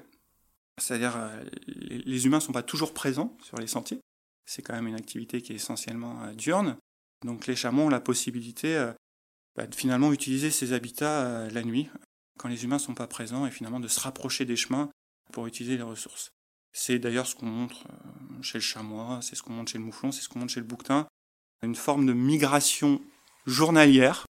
C'est-à-dire, 0.77 1.15
euh, 1.15 1.43
les 1.67 2.25
humains 2.25 2.37
ne 2.37 2.41
sont 2.41 2.51
pas 2.51 2.63
toujours 2.63 2.93
présents 2.93 3.37
sur 3.41 3.57
les 3.57 3.67
sentiers. 3.67 4.01
C'est 4.45 4.61
quand 4.61 4.73
même 4.73 4.87
une 4.87 4.95
activité 4.95 5.41
qui 5.41 5.53
est 5.53 5.55
essentiellement 5.55 6.23
euh, 6.23 6.33
diurne. 6.33 6.77
Donc 7.23 7.47
les 7.47 7.55
chameaux 7.55 7.83
ont 7.83 7.89
la 7.89 8.01
possibilité 8.01 8.75
euh, 8.75 8.91
bah, 9.55 9.67
de 9.67 9.75
finalement 9.75 10.11
utiliser 10.11 10.51
ces 10.51 10.73
habitats 10.73 11.47
la 11.47 11.63
nuit, 11.63 11.89
quand 12.37 12.49
les 12.49 12.65
humains 12.65 12.75
ne 12.75 12.81
sont 12.81 12.93
pas 12.93 13.07
présents, 13.07 13.45
et 13.45 13.51
finalement 13.51 13.79
de 13.79 13.87
se 13.87 13.99
rapprocher 13.99 14.43
des 14.43 14.57
chemins 14.57 14.89
pour 15.31 15.47
utiliser 15.47 15.77
les 15.77 15.83
ressources. 15.83 16.29
C'est 16.73 16.99
d'ailleurs 16.99 17.25
ce 17.25 17.35
qu'on 17.35 17.45
montre 17.45 17.87
chez 18.41 18.57
le 18.57 18.61
chamois, 18.61 19.19
c'est 19.21 19.35
ce 19.35 19.43
qu'on 19.43 19.53
montre 19.53 19.71
chez 19.71 19.77
le 19.77 19.85
mouflon, 19.85 20.11
c'est 20.11 20.21
ce 20.21 20.27
qu'on 20.27 20.39
montre 20.39 20.51
chez 20.51 20.59
le 20.59 20.65
bouquetin. 20.65 21.07
Une 21.63 21.75
forme 21.75 22.05
de 22.05 22.11
migration 22.11 23.01
journalière. 23.45 24.25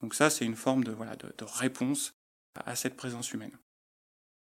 Donc 0.00 0.14
ça, 0.14 0.30
c'est 0.30 0.44
une 0.44 0.54
forme 0.54 0.84
de, 0.84 0.92
de 0.92 1.44
réponse 1.44 2.12
à 2.64 2.76
cette 2.76 2.96
présence 2.96 3.32
humaine. 3.32 3.58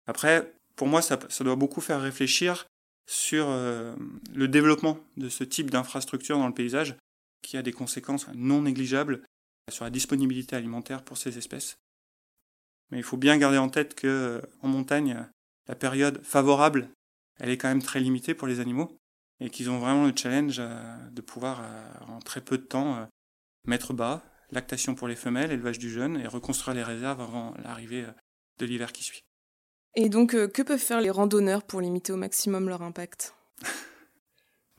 Après, 0.08 0.52
pour 0.82 0.88
moi, 0.88 1.04
ça, 1.04 1.16
doit 1.42 1.56
beaucoup 1.56 1.80
faire 1.80 2.02
réfléchir 2.02 2.66
sur 3.06 3.46
euh, 3.50 3.96
le 4.34 4.48
développement 4.48 4.98
de 5.16 5.30
ce 5.30 5.44
type 5.44 5.70
d'infrastructure 5.70 6.40
dans 6.40 6.48
le 6.48 6.56
paysage, 6.56 6.96
qui 7.44 7.56
a 7.56 7.62
des 7.62 7.72
conséquences 7.72 8.26
non 8.34 8.64
négligeables 8.64 9.22
sur 9.72 9.84
la 9.84 9.92
disponibilité 9.92 10.56
alimentaire 10.56 11.04
pour 11.04 11.20
ces 11.20 11.38
espèces. 11.38 11.78
Mais 12.90 12.98
il 12.98 13.04
faut 13.04 13.16
bien 13.16 13.38
garder 13.38 13.60
en 13.60 13.70
tête 13.70 13.94
que 13.94 14.42
en 14.64 14.70
montagne, 14.70 15.24
la 15.68 15.76
période 15.76 16.20
favorable, 16.24 16.90
elle 17.40 17.50
est 17.50 17.60
quand 17.60 17.68
même 17.68 17.84
très 17.84 18.00
limitée 18.00 18.34
pour 18.34 18.48
les 18.48 18.60
animaux, 18.60 18.98
et 19.40 19.52
qu'ils 19.52 19.70
ont 19.70 19.78
vraiment 19.78 20.08
le 20.08 20.14
challenge 20.16 20.58
euh, 20.58 21.10
de 21.12 21.22
pouvoir, 21.22 21.62
euh, 21.62 22.06
en 22.08 22.18
très 22.22 22.42
peu 22.42 22.58
de 22.58 22.66
temps, 22.66 23.08
mettre 23.68 23.94
bas 23.94 24.24
lactation 24.50 24.96
pour 24.96 25.08
les 25.08 25.16
femelles, 25.16 25.52
élevage 25.52 25.78
du 25.78 25.92
jeune 25.92 26.18
et 26.18 26.26
reconstruire 26.26 26.74
les 26.74 26.82
réserves 26.82 27.22
avant 27.22 27.54
l'arrivée 27.64 28.04
de 28.58 28.66
l'hiver 28.66 28.92
qui 28.92 29.04
suit. 29.04 29.22
Et 29.96 30.10
donc, 30.10 30.32
que 30.32 30.62
peuvent 30.62 30.80
faire 30.80 31.02
les 31.02 31.10
randonneurs 31.10 31.64
pour 31.64 31.82
limiter 31.82 32.14
au 32.14 32.18
maximum 32.18 32.70
leur 32.70 32.82
impact? 32.82 33.36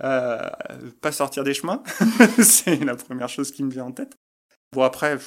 Euh, 0.02 0.50
Pas 1.00 1.12
sortir 1.12 1.44
des 1.44 1.54
chemins, 1.54 1.82
c'est 2.42 2.76
la 2.84 2.96
première 2.96 3.28
chose 3.28 3.52
qui 3.52 3.62
me 3.62 3.70
vient 3.70 3.84
en 3.84 3.92
tête. 3.92 4.16
Bon, 4.72 4.82
après, 4.82 5.18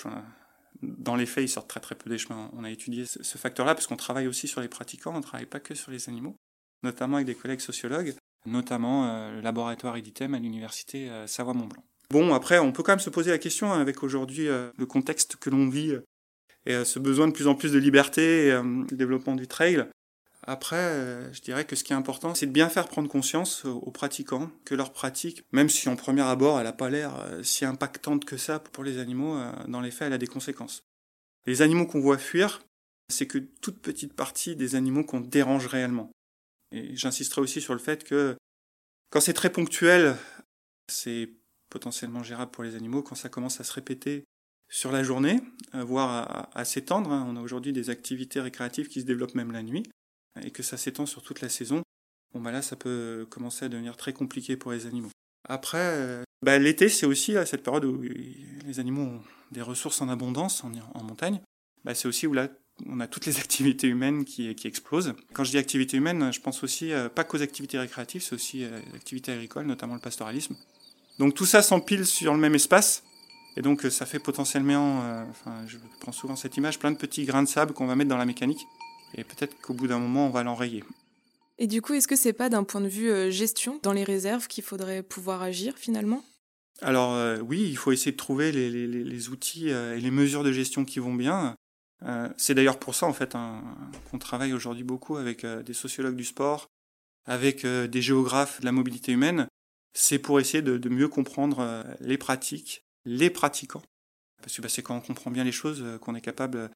dans 0.81 1.15
les 1.15 1.25
faits, 1.25 1.45
ils 1.45 1.49
sortent 1.49 1.69
très 1.69 1.79
très 1.79 1.95
peu 1.95 2.09
des 2.09 2.17
chemins. 2.17 2.49
On 2.53 2.63
a 2.63 2.69
étudié 2.69 3.05
ce, 3.05 3.37
facteur-là 3.37 3.75
parce 3.75 3.87
qu'on 3.87 3.95
travaille 3.95 4.27
aussi 4.27 4.47
sur 4.47 4.61
les 4.61 4.67
pratiquants, 4.67 5.13
on 5.13 5.19
ne 5.19 5.23
travaille 5.23 5.45
pas 5.45 5.59
que 5.59 5.75
sur 5.75 5.91
les 5.91 6.09
animaux, 6.09 6.35
notamment 6.83 7.17
avec 7.17 7.27
des 7.27 7.35
collègues 7.35 7.61
sociologues, 7.61 8.15
notamment 8.45 9.07
euh, 9.07 9.35
le 9.35 9.41
laboratoire 9.41 9.97
IDITEM 9.97 10.33
à 10.33 10.39
l'université 10.39 11.09
euh, 11.09 11.27
Savoie-Mont-Blanc. 11.27 11.83
Bon, 12.11 12.33
après, 12.33 12.59
on 12.59 12.71
peut 12.71 12.83
quand 12.83 12.91
même 12.91 12.99
se 12.99 13.09
poser 13.09 13.31
la 13.31 13.37
question 13.37 13.71
avec 13.71 14.03
aujourd'hui 14.03 14.47
euh, 14.47 14.69
le 14.77 14.85
contexte 14.85 15.37
que 15.37 15.49
l'on 15.49 15.69
vit 15.69 15.95
et 16.65 16.83
ce 16.85 16.99
besoin 16.99 17.27
de 17.27 17.33
plus 17.33 17.47
en 17.47 17.55
plus 17.55 17.71
de 17.71 17.79
liberté 17.79 18.47
et 18.47 18.51
le 18.51 18.95
développement 18.95 19.35
du 19.35 19.47
trail. 19.47 19.85
Après, 20.47 21.33
je 21.33 21.41
dirais 21.41 21.65
que 21.65 21.75
ce 21.75 21.83
qui 21.83 21.91
est 21.91 21.95
important, 21.95 22.35
c'est 22.35 22.45
de 22.45 22.51
bien 22.51 22.69
faire 22.69 22.87
prendre 22.87 23.09
conscience 23.09 23.65
aux 23.65 23.91
pratiquants 23.91 24.51
que 24.63 24.75
leur 24.75 24.93
pratique, 24.93 25.43
même 25.51 25.69
si 25.69 25.89
en 25.89 25.95
premier 25.95 26.21
abord 26.21 26.59
elle 26.59 26.65
n'a 26.65 26.73
pas 26.73 26.89
l'air 26.89 27.13
si 27.41 27.65
impactante 27.65 28.25
que 28.25 28.37
ça 28.37 28.59
pour 28.59 28.83
les 28.83 28.99
animaux, 28.99 29.39
dans 29.67 29.81
les 29.81 29.89
faits 29.91 30.07
elle 30.07 30.13
a 30.13 30.19
des 30.19 30.27
conséquences. 30.27 30.83
Les 31.47 31.61
animaux 31.61 31.87
qu'on 31.87 31.99
voit 31.99 32.19
fuir, 32.19 32.63
c'est 33.09 33.27
que 33.27 33.37
toute 33.37 33.79
petite 33.79 34.13
partie 34.13 34.55
des 34.55 34.75
animaux 34.75 35.03
qu'on 35.03 35.19
dérange 35.19 35.67
réellement. 35.67 36.11
Et 36.71 36.95
j'insisterai 36.95 37.41
aussi 37.41 37.61
sur 37.61 37.73
le 37.73 37.79
fait 37.79 38.03
que 38.03 38.35
quand 39.11 39.21
c'est 39.21 39.33
très 39.33 39.51
ponctuel, 39.51 40.15
c'est 40.91 41.29
potentiellement 41.69 42.23
gérable 42.23 42.51
pour 42.51 42.63
les 42.63 42.75
animaux. 42.75 43.01
Quand 43.01 43.15
ça 43.15 43.29
commence 43.29 43.59
à 43.59 43.63
se 43.63 43.73
répéter 43.73 44.25
sur 44.69 44.91
la 44.91 45.03
journée, 45.03 45.41
euh, 45.73 45.83
voire 45.83 46.49
à, 46.53 46.65
s'étendre, 46.65 47.11
hein, 47.11 47.25
on 47.29 47.35
a 47.37 47.41
aujourd'hui 47.41 47.73
des 47.73 47.89
activités 47.89 48.41
récréatives 48.41 48.87
qui 48.87 49.01
se 49.01 49.05
développent 49.05 49.35
même 49.35 49.51
la 49.51 49.63
nuit, 49.63 49.83
et 50.41 50.51
que 50.51 50.63
ça 50.63 50.77
s'étend 50.77 51.05
sur 51.05 51.21
toute 51.21 51.41
la 51.41 51.49
saison, 51.49 51.81
bon 52.33 52.41
bah 52.41 52.51
là 52.51 52.61
ça 52.61 52.75
peut 52.75 53.25
commencer 53.29 53.65
à 53.65 53.69
devenir 53.69 53.95
très 53.95 54.13
compliqué 54.13 54.57
pour 54.57 54.71
les 54.71 54.85
animaux. 54.85 55.11
Après, 55.47 55.77
euh, 55.77 56.23
bah, 56.43 56.57
l'été 56.59 56.89
c'est 56.89 57.05
aussi 57.05 57.35
cette 57.45 57.63
période 57.63 57.85
où 57.85 58.01
les 58.01 58.79
animaux 58.79 59.03
ont 59.03 59.21
des 59.51 59.61
ressources 59.61 60.01
en 60.01 60.09
abondance 60.09 60.63
en, 60.63 61.03
montagne. 61.03 61.41
Bah, 61.83 61.95
c'est 61.95 62.07
aussi 62.07 62.27
où 62.27 62.33
là 62.33 62.49
on 62.85 62.99
a 62.99 63.07
toutes 63.07 63.25
les 63.25 63.37
activités 63.39 63.87
humaines 63.87 64.25
qui, 64.25 64.49
explosent. 64.65 65.13
Quand 65.33 65.43
je 65.43 65.51
dis 65.51 65.57
activités 65.57 65.97
humaines, 65.97 66.33
je 66.33 66.41
pense 66.41 66.63
aussi 66.63 66.91
euh, 66.91 67.09
pas 67.09 67.23
qu'aux 67.23 67.41
activités 67.41 67.79
récréatives, 67.79 68.21
c'est 68.21 68.35
aussi 68.35 68.63
euh, 68.63 68.79
activités 68.93 69.31
agricoles, 69.31 69.65
notamment 69.65 69.93
le 69.93 70.01
pastoralisme. 70.01 70.55
Donc 71.19 71.33
tout 71.33 71.45
ça 71.45 71.61
s'empile 71.61 72.05
sur 72.05 72.33
le 72.33 72.39
même 72.39 72.55
espace, 72.55 73.03
et 73.55 73.61
donc 73.61 73.85
euh, 73.85 73.89
ça 73.89 74.05
fait 74.05 74.19
potentiellement, 74.19 74.99
enfin 75.29 75.65
je 75.67 75.77
prends 75.99 76.11
souvent 76.11 76.35
cette 76.35 76.57
image, 76.57 76.79
plein 76.79 76.91
de 76.91 76.97
petits 76.97 77.25
grains 77.25 77.43
de 77.43 77.47
sable 77.47 77.73
qu'on 77.73 77.87
va 77.87 77.95
mettre 77.95 78.09
dans 78.09 78.17
la 78.17 78.25
mécanique, 78.25 78.65
et 79.15 79.23
peut-être 79.23 79.59
qu'au 79.61 79.73
bout 79.73 79.87
d'un 79.87 79.99
moment 79.99 80.27
on 80.27 80.31
va 80.31 80.43
l'enrayer. 80.43 80.83
Et 81.57 81.67
du 81.67 81.81
coup, 81.81 81.93
est-ce 81.93 82.07
que 82.07 82.17
c'est 82.17 82.33
pas 82.33 82.49
d'un 82.49 82.65
point 82.65 82.81
de 82.81 82.89
vue 82.89 83.31
gestion 83.31 83.79
dans 83.81 83.93
les 83.93 84.03
réserves 84.03 84.47
qu'il 84.47 84.63
faudrait 84.63 85.03
pouvoir 85.03 85.41
agir 85.41 85.75
finalement? 85.77 86.23
Alors 86.81 87.39
oui, 87.47 87.65
il 87.69 87.77
faut 87.77 87.93
essayer 87.93 88.11
de 88.11 88.17
trouver 88.17 88.51
les, 88.51 88.69
les, 88.69 88.87
les 88.87 89.29
outils 89.29 89.69
et 89.69 89.99
les 90.01 90.11
mesures 90.11 90.43
de 90.43 90.51
gestion 90.51 90.83
qui 90.83 90.99
vont 90.99 91.13
bien. 91.13 91.55
Euh, 92.03 92.29
c'est 92.37 92.53
d'ailleurs 92.53 92.79
pour 92.79 92.93
ça 92.93 93.05
en 93.05 93.13
fait 93.13 93.35
qu'on 94.11 94.19
travaille 94.19 94.53
aujourd'hui 94.53 94.83
beaucoup 94.83 95.17
avec 95.17 95.43
euh, 95.43 95.63
des 95.63 95.73
sociologues 95.73 96.15
du 96.15 96.25
sport, 96.25 96.67
avec 97.25 97.65
euh, 97.65 97.87
des 97.87 98.01
géographes 98.01 98.59
de 98.59 98.65
la 98.65 98.71
mobilité 98.71 99.11
humaine. 99.11 99.47
C'est 99.93 100.19
pour 100.19 100.39
essayer 100.39 100.61
de, 100.61 100.89
mieux 100.89 101.07
comprendre 101.07 101.85
les 102.01 102.17
pratiques, 102.17 102.83
les 103.05 103.29
pratiquants. 103.29 103.83
Parce 104.41 104.55
que 104.55 104.61
bah, 104.61 104.69
c'est 104.69 104.83
quand 104.83 104.95
on 104.95 105.01
comprend 105.01 105.31
bien 105.31 105.43
les 105.43 105.51
choses 105.51 105.83
qu'on 106.01 106.15
est 106.15 106.21
capable 106.21 106.69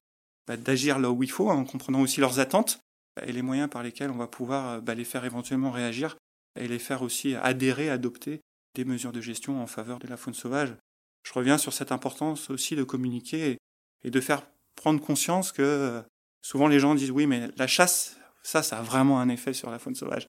bah, 0.46 0.56
d'agir 0.56 0.98
là 0.98 1.10
où 1.10 1.22
il 1.22 1.30
faut, 1.30 1.50
hein, 1.50 1.56
en 1.56 1.64
comprenant 1.64 2.00
aussi 2.00 2.20
leurs 2.20 2.40
attentes 2.40 2.80
et 3.22 3.32
les 3.32 3.42
moyens 3.42 3.68
par 3.68 3.82
lesquels 3.82 4.10
on 4.10 4.16
va 4.16 4.26
pouvoir 4.26 4.80
bah, 4.82 4.94
les 4.94 5.04
faire 5.04 5.24
éventuellement 5.24 5.70
réagir 5.70 6.16
et 6.58 6.68
les 6.68 6.78
faire 6.78 7.02
aussi 7.02 7.34
adhérer, 7.34 7.90
adopter 7.90 8.40
des 8.74 8.84
mesures 8.84 9.12
de 9.12 9.20
gestion 9.20 9.62
en 9.62 9.66
faveur 9.66 9.98
de 9.98 10.06
la 10.06 10.16
faune 10.16 10.34
sauvage. 10.34 10.74
Je 11.22 11.32
reviens 11.32 11.58
sur 11.58 11.72
cette 11.72 11.92
importance 11.92 12.50
aussi 12.50 12.76
de 12.76 12.84
communiquer 12.84 13.58
et 14.04 14.10
de 14.10 14.20
faire 14.20 14.46
prendre 14.76 15.00
conscience 15.00 15.52
que 15.52 15.62
euh, 15.62 16.02
souvent 16.42 16.66
les 16.66 16.80
gens 16.80 16.94
disent 16.94 17.10
oui, 17.10 17.26
mais 17.26 17.48
la 17.56 17.66
chasse, 17.66 18.16
ça, 18.42 18.62
ça 18.62 18.78
a 18.78 18.82
vraiment 18.82 19.20
un 19.20 19.28
effet 19.28 19.52
sur 19.52 19.70
la 19.70 19.78
faune 19.78 19.94
sauvage. 19.94 20.26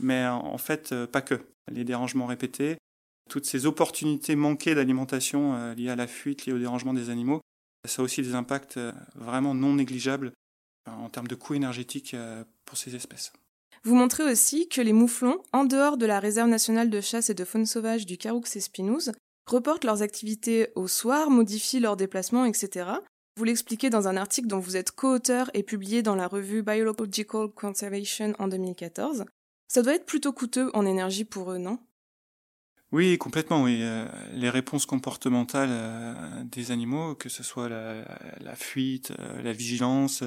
Mais 0.00 0.26
en 0.26 0.58
fait, 0.58 0.92
euh, 0.92 1.06
pas 1.06 1.22
que. 1.22 1.40
Les 1.70 1.84
dérangements 1.84 2.26
répétés, 2.26 2.78
toutes 3.28 3.46
ces 3.46 3.66
opportunités 3.66 4.36
manquées 4.36 4.74
d'alimentation 4.74 5.54
euh, 5.54 5.74
liées 5.74 5.90
à 5.90 5.96
la 5.96 6.06
fuite, 6.06 6.46
liées 6.46 6.52
au 6.52 6.58
dérangement 6.58 6.94
des 6.94 7.10
animaux, 7.10 7.40
ça 7.86 8.02
a 8.02 8.04
aussi 8.04 8.22
des 8.22 8.34
impacts 8.34 8.78
vraiment 9.14 9.54
non 9.54 9.74
négligeables 9.74 10.32
en 10.86 11.08
termes 11.08 11.28
de 11.28 11.34
coûts 11.34 11.54
énergétiques 11.54 12.14
pour 12.64 12.76
ces 12.76 12.96
espèces. 12.96 13.32
Vous 13.84 13.94
montrez 13.94 14.24
aussi 14.24 14.68
que 14.68 14.80
les 14.80 14.92
mouflons, 14.92 15.40
en 15.52 15.64
dehors 15.64 15.96
de 15.96 16.06
la 16.06 16.20
réserve 16.20 16.48
nationale 16.48 16.90
de 16.90 17.00
chasse 17.00 17.30
et 17.30 17.34
de 17.34 17.44
faune 17.44 17.66
sauvage 17.66 18.04
du 18.04 18.18
Caroux-Espinouse, 18.18 19.12
reportent 19.46 19.84
leurs 19.84 20.02
activités 20.02 20.68
au 20.74 20.88
soir, 20.88 21.30
modifient 21.30 21.80
leurs 21.80 21.96
déplacements, 21.96 22.44
etc. 22.44 22.90
Vous 23.36 23.44
l'expliquez 23.44 23.88
dans 23.88 24.08
un 24.08 24.16
article 24.16 24.48
dont 24.48 24.58
vous 24.58 24.76
êtes 24.76 24.90
co-auteur 24.90 25.50
et 25.54 25.62
publié 25.62 26.02
dans 26.02 26.16
la 26.16 26.26
revue 26.26 26.62
Biological 26.62 27.48
Conservation 27.48 28.34
en 28.38 28.48
2014. 28.48 29.24
Ça 29.68 29.82
doit 29.82 29.94
être 29.94 30.06
plutôt 30.06 30.32
coûteux 30.32 30.70
en 30.74 30.84
énergie 30.84 31.24
pour 31.24 31.52
eux, 31.52 31.58
non? 31.58 31.78
Oui, 32.90 33.18
complètement, 33.18 33.62
oui. 33.62 33.80
Euh, 33.82 34.06
les 34.32 34.48
réponses 34.48 34.86
comportementales 34.86 35.68
euh, 35.70 36.44
des 36.44 36.70
animaux, 36.70 37.14
que 37.14 37.28
ce 37.28 37.42
soit 37.42 37.68
la, 37.68 38.54
fuite, 38.54 39.12
euh, 39.18 39.42
la 39.42 39.52
vigilance, 39.52 40.22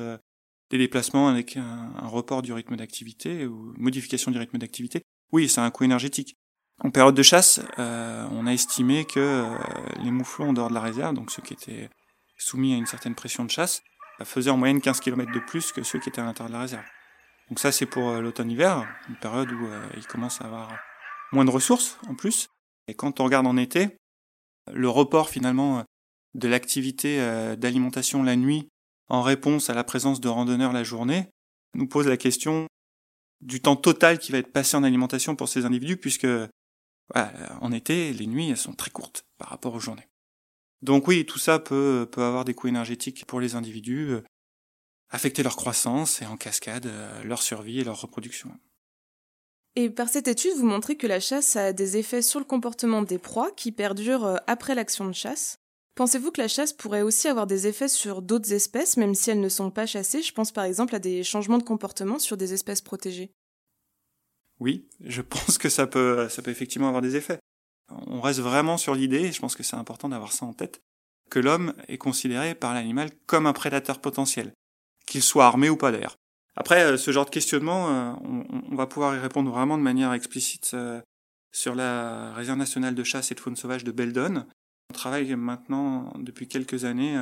les 0.71 0.78
déplacements 0.78 1.28
avec 1.28 1.58
un, 1.58 1.91
report 2.08 2.41
du 2.41 2.54
rythme 2.54 2.76
d'activité 2.76 3.45
ou 3.47 3.74
modification 3.78 4.32
du 4.32 4.38
rythme 4.38 4.58
d'activité, 4.58 5.02
oui, 5.32 5.50
c'est 5.50 5.62
un 5.62 5.71
coût 5.71 5.86
énergétique. 5.86 6.36
En 6.84 6.91
période 6.91 7.15
de 7.15 7.24
chasse, 7.24 7.62
on 7.78 8.47
a 8.47 8.54
estimé 8.54 9.06
que 9.06 9.47
les 10.04 10.10
mouflons 10.10 10.50
en 10.50 10.54
dehors 10.54 10.69
de 10.69 10.74
la 10.74 10.82
réserve, 10.82 11.13
donc 11.13 11.30
ceux 11.30 11.43
qui 11.43 11.54
étaient 11.54 11.89
soumis 12.38 12.74
à 12.74 12.78
une 12.78 12.88
certaine 12.88 13.13
pression 13.13 13.45
de 13.45 13.52
chasse, 13.52 13.84
faisaient 14.24 14.50
en 14.50 14.58
moyenne 14.58 14.82
15 14.82 15.00
km 15.00 15.32
de 15.32 15.39
plus 15.39 15.71
que 15.71 15.84
ceux 15.84 16.00
qui 16.00 16.10
étaient 16.10 16.21
à 16.21 16.26
l'intérieur 16.26 16.50
de 16.50 16.56
la 16.56 16.62
réserve. 16.62 16.86
Donc 17.52 17.60
ça 17.60 17.74
c'est 17.74 17.86
pour 17.86 18.10
euh, 18.10 18.21
l'automne-hiver, 18.21 18.88
une 19.10 19.17
période 19.17 19.52
où 19.52 19.67
euh, 19.67 19.86
ils 19.97 20.08
commencent 20.08 20.41
à 20.41 20.45
avoir 20.45 20.71
moins 21.32 21.46
de 21.46 21.52
ressources 21.52 21.98
en 22.08 22.15
plus. 22.15 22.50
Et 22.88 22.94
quand 22.94 23.20
on 23.20 23.26
regarde 23.26 23.48
en 23.48 23.58
été, 23.58 23.98
le 24.72 24.89
report 24.89 25.30
finalement 25.30 25.80
euh, 25.80 25.84
de 26.34 26.48
l'activité 26.48 27.17
d'alimentation 27.58 28.24
la 28.24 28.38
nuit 28.38 28.70
en 29.10 29.22
réponse 29.22 29.70
à 29.70 29.74
la 29.74 29.84
présence 29.84 30.22
de 30.22 30.30
randonneurs 30.30 30.72
la 30.72 30.86
journée 30.86 31.28
nous 31.74 31.88
pose 31.88 32.08
la 32.08 32.15
question 32.15 32.67
du 33.41 33.62
temps 33.62 33.76
total 33.76 34.17
qui 34.17 34.32
va 34.32 34.38
être 34.38 34.54
passé 34.54 34.78
en 34.78 34.84
alimentation 34.84 35.36
pour 35.36 35.50
ces 35.50 35.65
individus, 35.65 35.98
puisque 35.98 36.28
en 37.13 37.72
été, 37.74 38.13
les 38.13 38.28
nuits 38.28 38.56
sont 38.56 38.74
très 38.74 38.91
courtes 38.91 39.24
par 39.38 39.50
rapport 39.50 39.74
aux 39.74 39.80
journées. 39.80 40.08
Donc 40.82 41.08
oui, 41.08 41.26
tout 41.26 41.39
ça 41.39 41.60
peut, 41.60 42.08
peut 42.12 42.24
avoir 42.24 42.46
des 42.46 42.54
coûts 42.54 42.67
énergétiques 42.67 43.26
pour 43.26 43.39
les 43.39 43.56
individus, 43.56 44.12
euh, 44.12 44.24
affecter 45.10 45.44
leur 45.44 45.56
croissance 45.56 46.22
et 46.22 46.26
en 46.26 46.38
cascade 46.38 46.88
euh, 46.88 47.24
leur 47.24 47.41
survie 47.41 47.80
et 47.80 47.84
leur 47.84 48.02
reproduction. 48.02 48.52
Et 49.75 49.89
par 49.89 50.10
cette 50.10 50.27
étude, 50.27 50.55
vous 50.57 50.65
montrez 50.65 50.97
que 50.97 51.07
la 51.07 51.19
chasse 51.19 51.55
a 51.55 51.73
des 51.73 51.97
effets 51.97 52.21
sur 52.21 52.39
le 52.39 52.45
comportement 52.45 53.01
des 53.01 53.17
proies 53.17 53.51
qui 53.51 53.71
perdurent 53.71 54.25
euh, 54.25 54.38
après 54.47 54.75
l'action 54.75 55.05
de 55.05 55.13
chasse. 55.13 55.57
Pensez-vous 55.95 56.31
que 56.31 56.41
la 56.41 56.47
chasse 56.47 56.73
pourrait 56.73 57.01
aussi 57.01 57.27
avoir 57.27 57.47
des 57.47 57.67
effets 57.67 57.88
sur 57.88 58.21
d'autres 58.21 58.53
espèces, 58.53 58.97
même 58.97 59.15
si 59.15 59.29
elles 59.29 59.39
ne 59.39 59.49
sont 59.49 59.71
pas 59.71 59.86
chassées? 59.86 60.21
Je 60.21 60.34
pense 60.34 60.51
par 60.51 60.63
exemple 60.65 60.95
à 60.95 60.99
des 60.99 61.23
changements 61.23 61.57
de 61.57 61.63
comportement 61.63 62.19
sur 62.19 62.38
des 62.38 62.53
espèces 62.53 62.81
protégées. 62.81 63.31
Oui, 64.60 64.88
je 64.99 65.21
pense 65.21 65.57
que 65.57 65.69
ça 65.69 65.88
peut, 65.88 66.27
ça 66.29 66.41
peut 66.41 66.51
effectivement 66.51 66.88
avoir 66.88 67.01
des 67.01 67.15
effets 67.15 67.39
on 68.07 68.21
reste 68.21 68.39
vraiment 68.39 68.77
sur 68.77 68.95
l'idée, 68.95 69.21
et 69.21 69.31
je 69.31 69.39
pense 69.39 69.55
que 69.55 69.63
c'est 69.63 69.75
important 69.75 70.10
d'avoir 70.10 70.31
ça 70.31 70.45
en 70.45 70.53
tête, 70.53 70.81
que 71.29 71.39
l'homme 71.39 71.73
est 71.88 71.97
considéré 71.97 72.55
par 72.55 72.73
l'animal 72.73 73.10
comme 73.25 73.47
un 73.47 73.53
prédateur 73.53 73.99
potentiel, 73.99 74.53
qu'il 75.05 75.21
soit 75.21 75.45
armé 75.45 75.69
ou 75.69 75.77
pas 75.77 75.91
d'ailleurs. 75.91 76.17
Après, 76.55 76.83
euh, 76.83 76.97
ce 76.97 77.11
genre 77.11 77.25
de 77.25 77.29
questionnement, 77.29 77.89
euh, 77.89 78.13
on, 78.69 78.75
va 78.75 78.87
pouvoir 78.87 79.15
y 79.15 79.19
répondre 79.19 79.51
vraiment 79.51 79.77
de 79.77 79.83
manière 79.83 80.13
explicite 80.13 80.71
euh, 80.73 81.01
sur 81.51 81.75
la 81.75 82.33
réserve 82.33 82.57
nationale 82.57 82.95
de 82.95 83.03
chasse 83.03 83.31
et 83.31 83.35
de 83.35 83.39
faune 83.39 83.55
sauvage 83.55 83.83
de 83.83 83.91
Beldon. 83.91 84.45
On 84.89 84.93
travaille 84.93 85.33
maintenant 85.35 86.13
depuis 86.17 86.47
quelques 86.47 86.83
années 86.83 87.17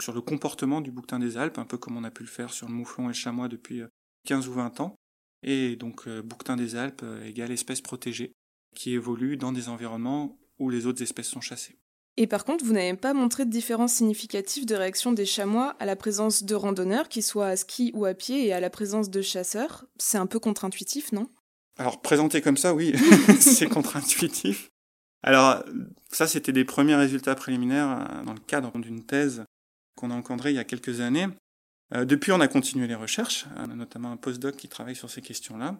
sur 0.00 0.12
le 0.12 0.20
comportement 0.20 0.80
du 0.80 0.92
bouquetin 0.92 1.18
des 1.18 1.36
Alpes, 1.36 1.58
un 1.58 1.64
peu 1.64 1.76
comme 1.76 1.96
on 1.96 2.04
a 2.04 2.10
pu 2.10 2.22
le 2.22 2.28
faire 2.28 2.52
sur 2.52 2.68
le 2.68 2.72
mouflon 2.74 3.04
et 3.04 3.08
le 3.08 3.12
chamois 3.14 3.48
depuis 3.48 3.82
15 4.26 4.46
ou 4.46 4.52
20 4.52 4.80
ans. 4.80 4.94
Et 5.42 5.74
donc, 5.74 6.08
bouquetin 6.08 6.54
des 6.54 6.76
Alpes 6.76 7.04
égale 7.24 7.50
espèce 7.50 7.80
protégée 7.80 8.32
qui 8.76 8.92
évoluent 8.92 9.36
dans 9.36 9.50
des 9.50 9.68
environnements 9.68 10.38
où 10.60 10.70
les 10.70 10.86
autres 10.86 11.02
espèces 11.02 11.28
sont 11.28 11.40
chassées. 11.40 11.78
Et 12.16 12.26
par 12.26 12.44
contre, 12.44 12.64
vous 12.64 12.72
n'avez 12.72 12.94
pas 12.94 13.14
montré 13.14 13.44
de 13.44 13.50
différence 13.50 13.94
significative 13.94 14.66
de 14.66 14.74
réaction 14.74 15.12
des 15.12 15.24
chamois 15.24 15.76
à 15.78 15.86
la 15.86 15.96
présence 15.96 16.42
de 16.42 16.54
randonneurs, 16.54 17.08
qu'ils 17.08 17.22
soient 17.22 17.48
à 17.48 17.56
ski 17.56 17.92
ou 17.94 18.04
à 18.04 18.14
pied, 18.14 18.46
et 18.46 18.52
à 18.52 18.60
la 18.60 18.70
présence 18.70 19.10
de 19.10 19.22
chasseurs. 19.22 19.86
C'est 19.98 20.18
un 20.18 20.26
peu 20.26 20.38
contre-intuitif, 20.38 21.12
non? 21.12 21.28
Alors, 21.78 22.02
présenté 22.02 22.42
comme 22.42 22.56
ça, 22.56 22.74
oui, 22.74 22.94
c'est 23.40 23.68
contre-intuitif. 23.68 24.70
Alors, 25.22 25.62
ça, 26.10 26.26
c'était 26.26 26.52
des 26.52 26.64
premiers 26.64 26.96
résultats 26.96 27.34
préliminaires 27.34 28.22
dans 28.24 28.32
le 28.34 28.40
cadre 28.40 28.76
d'une 28.78 29.04
thèse 29.04 29.44
qu'on 29.96 30.10
a 30.10 30.14
encadrée 30.14 30.50
il 30.50 30.56
y 30.56 30.60
a 30.60 30.64
quelques 30.64 31.00
années. 31.00 31.26
depuis, 31.94 32.32
on 32.32 32.40
a 32.40 32.48
continué 32.48 32.86
les 32.86 32.94
recherches, 32.94 33.46
on 33.56 33.70
a 33.70 33.74
notamment 33.74 34.10
un 34.12 34.16
postdoc 34.16 34.56
qui 34.56 34.68
travaille 34.68 34.96
sur 34.96 35.10
ces 35.10 35.20
questions-là. 35.20 35.78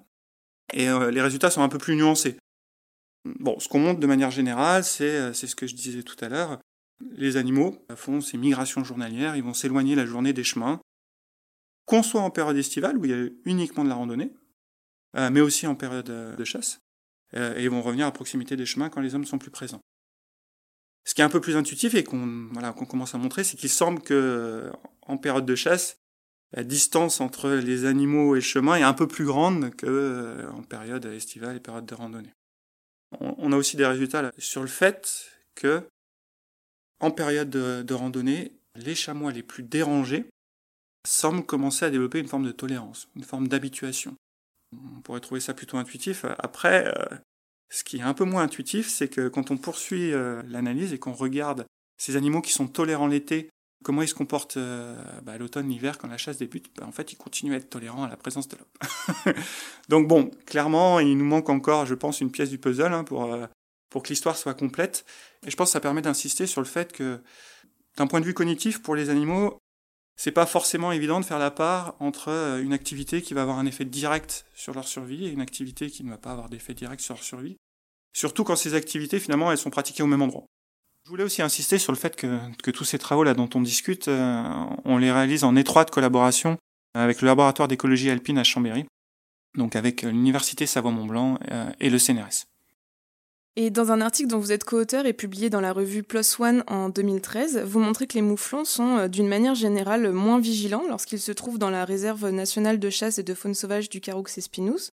Et 0.75 0.87
les 1.11 1.23
résultats 1.23 1.51
sont 1.51 1.63
un 1.63 1.69
peu 1.71 1.79
plus 1.79 1.97
nuancés. 1.97 2.37
Bon, 3.25 3.59
ce 3.59 3.69
qu'on 3.69 3.81
montre 3.81 4.01
de 4.01 4.07
manière 4.07 4.31
générale, 4.31 4.85
c'est 4.85 5.33
ce 5.33 5.55
que 5.55 5.67
je 5.67 5.75
disais 5.75 6.03
tout 6.03 6.17
à 6.25 6.29
l'heure. 6.29 6.59
Les 7.13 7.37
animaux 7.37 7.85
font 7.95 8.21
ces 8.21 8.39
migrations 8.39 8.85
journalières, 8.85 9.37
ils 9.37 9.43
vont 9.43 9.55
s'éloigner 9.55 9.95
la 9.95 10.07
journée 10.07 10.33
des 10.33 10.45
chemins, 10.45 10.81
qu'on 11.87 12.03
soit 12.03 12.21
en 12.21 12.31
période 12.31 12.57
estivale 12.57 12.97
où 12.97 13.05
il 13.05 13.11
y 13.11 13.15
a 13.15 13.29
uniquement 13.45 13.85
de 13.85 13.89
la 13.89 13.95
randonnée, 13.97 14.33
euh, 15.17 15.29
mais 15.31 15.41
aussi 15.41 15.67
en 15.67 15.75
période 15.75 16.09
euh, 16.09 16.37
de 16.37 16.45
chasse, 16.45 16.81
euh, 17.35 17.57
et 17.59 17.65
ils 17.65 17.71
vont 17.71 17.83
revenir 17.83 18.07
à 18.07 18.13
proximité 18.13 18.57
des 18.57 18.67
chemins 18.67 18.91
quand 18.91 19.01
les 19.01 19.15
hommes 19.15 19.25
sont 19.25 19.39
plus 19.39 19.51
présents. 19.51 19.81
Ce 21.05 21.15
qui 21.15 21.21
est 21.21 21.25
un 21.25 21.31
peu 21.31 21.41
plus 21.41 21.57
intuitif 21.57 21.95
et 21.95 22.05
qu'on 22.05 22.51
commence 22.89 23.15
à 23.15 23.19
montrer, 23.19 23.43
c'est 23.43 23.57
qu'il 23.57 23.71
semble 23.71 24.03
que 24.03 24.71
en 25.03 25.17
période 25.17 25.47
de 25.47 25.55
chasse, 25.57 25.97
la 26.53 26.63
distance 26.63 27.21
entre 27.21 27.51
les 27.51 27.87
animaux 27.87 28.37
et 28.37 28.39
le 28.39 28.45
chemin 28.45 28.77
est 28.77 28.83
un 28.83 28.93
peu 28.93 29.09
plus 29.09 29.25
grande 29.25 29.75
qu'en 29.75 30.63
période 30.63 31.07
estivale 31.07 31.57
et 31.57 31.61
période 31.61 31.87
de 31.87 31.95
randonnée. 31.95 32.35
On, 33.19 33.53
a 33.53 33.57
aussi 33.57 33.77
des 33.77 33.87
résultats 33.87 34.31
sur 34.39 34.61
le 34.61 34.69
fait 34.69 35.31
que 35.55 35.83
en 37.01 37.11
période 37.11 37.51
de, 37.51 37.95
randonnée, 37.95 38.53
les 38.77 38.95
chamois 38.95 39.33
les 39.33 39.43
plus 39.43 39.63
dérangés 39.63 40.27
semblent 41.07 41.45
commencer 41.45 41.85
à 41.85 41.91
développer 41.91 42.21
une 42.21 42.29
forme 42.29 42.47
de 42.47 42.53
tolérance, 42.53 43.09
une 43.17 43.25
forme 43.25 43.49
d'habituation. 43.49 44.15
On 44.73 45.01
pourrait 45.01 45.21
trouver 45.21 45.41
ça 45.41 45.55
plutôt 45.55 45.79
intuitif. 45.79 46.25
Après, 46.39 46.87
euh, 46.87 47.17
ce 47.71 47.83
qui 47.83 47.97
est 47.97 48.03
un 48.03 48.15
peu 48.15 48.25
moins 48.25 48.43
intuitif, 48.43 48.89
c'est 48.89 49.09
que 49.09 49.29
quand 49.29 49.51
on 49.51 49.57
poursuit 49.57 50.13
euh, 50.13 50.43
l'analyse 50.47 50.93
et 50.93 50.99
qu'on 50.99 51.13
regarde 51.13 51.67
ces 51.97 52.17
animaux 52.17 52.43
qui 52.43 52.53
sont 52.53 52.69
tolérants 52.69 53.09
l'été, 53.09 53.51
comment 53.83 54.03
ils 54.03 54.09
se 54.09 54.15
comportent 54.15 54.57
euh, 54.57 54.97
bah, 55.23 55.39
l'automne, 55.39 55.69
l'hiver, 55.69 55.99
quand 55.99 56.09
la 56.09 56.19
chasse 56.19 56.39
débute, 56.39 56.71
bah, 56.77 56.87
en 56.87 56.93
fait, 56.93 57.13
ils 57.13 57.17
continuent 57.17 57.55
à 57.55 57.57
être 57.57 57.71
tolérants 57.71 58.05
à 58.05 58.09
la 58.09 58.17
présence 58.17 58.49
de 58.49 58.57
l'homme. 58.57 59.35
Donc 59.89 60.09
bon, 60.09 60.31
clairement, 60.47 61.01
il 61.01 61.17
nous 61.17 61.25
manque 61.25 61.49
encore, 61.49 61.87
je 61.87 61.95
pense, 61.95 62.21
une 62.21 62.31
pièce 62.31 62.51
du 62.51 62.59
puzzle 62.59 62.93
hein, 62.93 63.05
pour 63.05 63.37
pour 63.91 64.05
que 64.05 64.09
l'histoire 64.09 64.37
soit 64.37 64.55
complète. 64.55 65.05
Et 65.45 65.51
je 65.51 65.57
pense 65.57 65.69
que 65.69 65.73
ça 65.73 65.81
permet 65.81 66.01
d'insister 66.01 66.47
sur 66.47 66.63
le 66.63 66.67
fait 66.67 66.93
que, 66.93 67.21
d'un 67.97 68.07
point 68.07 68.21
de 68.21 68.25
vue 68.25 68.35
cognitif, 68.35 68.81
pour 68.81 68.95
les 68.95 69.11
animaux, 69.11 69.59
c'est 70.17 70.33
pas 70.33 70.47
forcément 70.47 70.93
évident 70.93 71.21
de 71.21 71.25
faire 71.25 71.39
la 71.39 71.51
part 71.51 71.97
entre 71.99 72.29
euh, 72.29 72.63
une 72.63 72.73
activité 72.73 73.21
qui 73.21 73.35
va 73.35 73.43
avoir 73.43 73.59
un 73.59 73.67
effet 73.67 73.85
direct 73.85 74.47
sur 74.55 74.73
leur 74.73 74.87
survie 74.87 75.27
et 75.27 75.31
une 75.31 75.41
activité 75.41 75.91
qui 75.91 76.05
ne 76.05 76.11
va 76.11 76.19
pas 76.19 76.33
avoir 76.33 76.49
d'effet 76.49 76.75
direct 76.75 77.03
sur 77.03 77.15
leur 77.15 77.25
survie. 77.25 77.57
Surtout 78.13 78.45
quand 78.45 78.57
ces 78.57 78.75
activités, 78.75 79.19
finalement, 79.19 79.51
elles 79.51 79.59
sont 79.59 79.71
pratiquées 79.71 80.03
au 80.03 80.07
même 80.07 80.23
endroit. 80.23 80.47
Je 81.11 81.13
voulais 81.13 81.25
aussi 81.25 81.43
insister 81.43 81.79
sur 81.79 81.91
le 81.91 81.99
fait 81.99 82.15
que, 82.15 82.71
tous 82.71 82.85
ces 82.85 82.97
travaux 82.97 83.25
là 83.25 83.35
dont 83.35 83.51
on 83.57 83.61
discute, 83.61 84.07
euh, 84.07 84.45
on 84.85 84.97
les 84.97 85.11
réalise 85.11 85.43
en 85.43 85.57
étroite 85.57 85.91
collaboration 85.91 86.57
avec 86.95 87.21
le 87.21 87.27
laboratoire 87.27 87.67
d'écologie 87.67 88.11
alpine 88.11 88.39
à 88.39 88.45
Chambéry, 88.45 88.85
donc 89.57 89.75
avec 89.75 90.05
euh, 90.05 90.11
l'université 90.13 90.67
Savoie-Mont-Blanc 90.67 91.41
et 91.81 91.91
le 91.91 91.99
CNRS. 91.99 92.47
Et 93.57 93.71
dans 93.71 93.91
un 93.91 94.01
article 94.01 94.29
dont 94.29 94.39
vous 94.39 94.53
êtes 94.53 94.63
co-auteur 94.63 95.05
et 95.05 95.13
publié 95.13 95.51
dans 95.51 95.61
la 95.61 95.73
revue 95.73 96.05
PLOS 96.05 96.41
ONE 96.41 96.63
en 96.69 96.91
2013, 96.91 97.65
vous 97.65 97.81
montrez 97.81 98.07
que 98.07 98.15
les 98.15 98.23
mouflons 98.23 98.65
sont 98.65 98.99
euh, 98.99 99.09
d'une 99.09 99.27
manière 99.27 99.57
générale 99.57 100.13
moins 100.13 100.39
vigilants 100.39 100.85
lorsqu'ils 100.89 101.19
se 101.19 101.33
trouvent 101.33 101.59
dans 101.59 101.71
la 101.71 101.85
réserve 101.85 102.31
nationale 102.31 102.79
de 102.79 102.89
chasse 102.89 103.19
et 103.19 103.25
de 103.25 103.35
faune 103.35 103.55
sauvage 103.55 103.89
du 103.89 104.01
Caroux 104.01 104.23
espinous, 104.37 104.91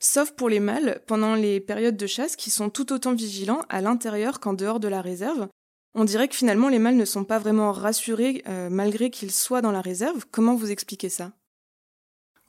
sauf 0.00 0.32
pour 0.32 0.48
les 0.48 0.60
mâles 0.60 1.02
pendant 1.06 1.34
les 1.34 1.60
périodes 1.60 1.98
de 1.98 2.06
chasse 2.06 2.36
qui 2.36 2.48
sont 2.48 2.70
tout 2.70 2.90
autant 2.90 3.12
vigilants 3.12 3.60
à 3.68 3.82
l'intérieur 3.82 4.40
qu'en 4.40 4.54
dehors 4.54 4.80
de 4.80 4.88
la 4.88 5.02
réserve. 5.02 5.48
On 5.94 6.04
dirait 6.04 6.28
que 6.28 6.36
finalement 6.36 6.68
les 6.68 6.78
mâles 6.78 6.96
ne 6.96 7.04
sont 7.04 7.24
pas 7.24 7.38
vraiment 7.38 7.72
rassurés 7.72 8.42
euh, 8.46 8.68
malgré 8.70 9.10
qu'ils 9.10 9.32
soient 9.32 9.62
dans 9.62 9.72
la 9.72 9.80
réserve. 9.80 10.26
Comment 10.30 10.54
vous 10.54 10.70
expliquez 10.70 11.08
ça? 11.08 11.32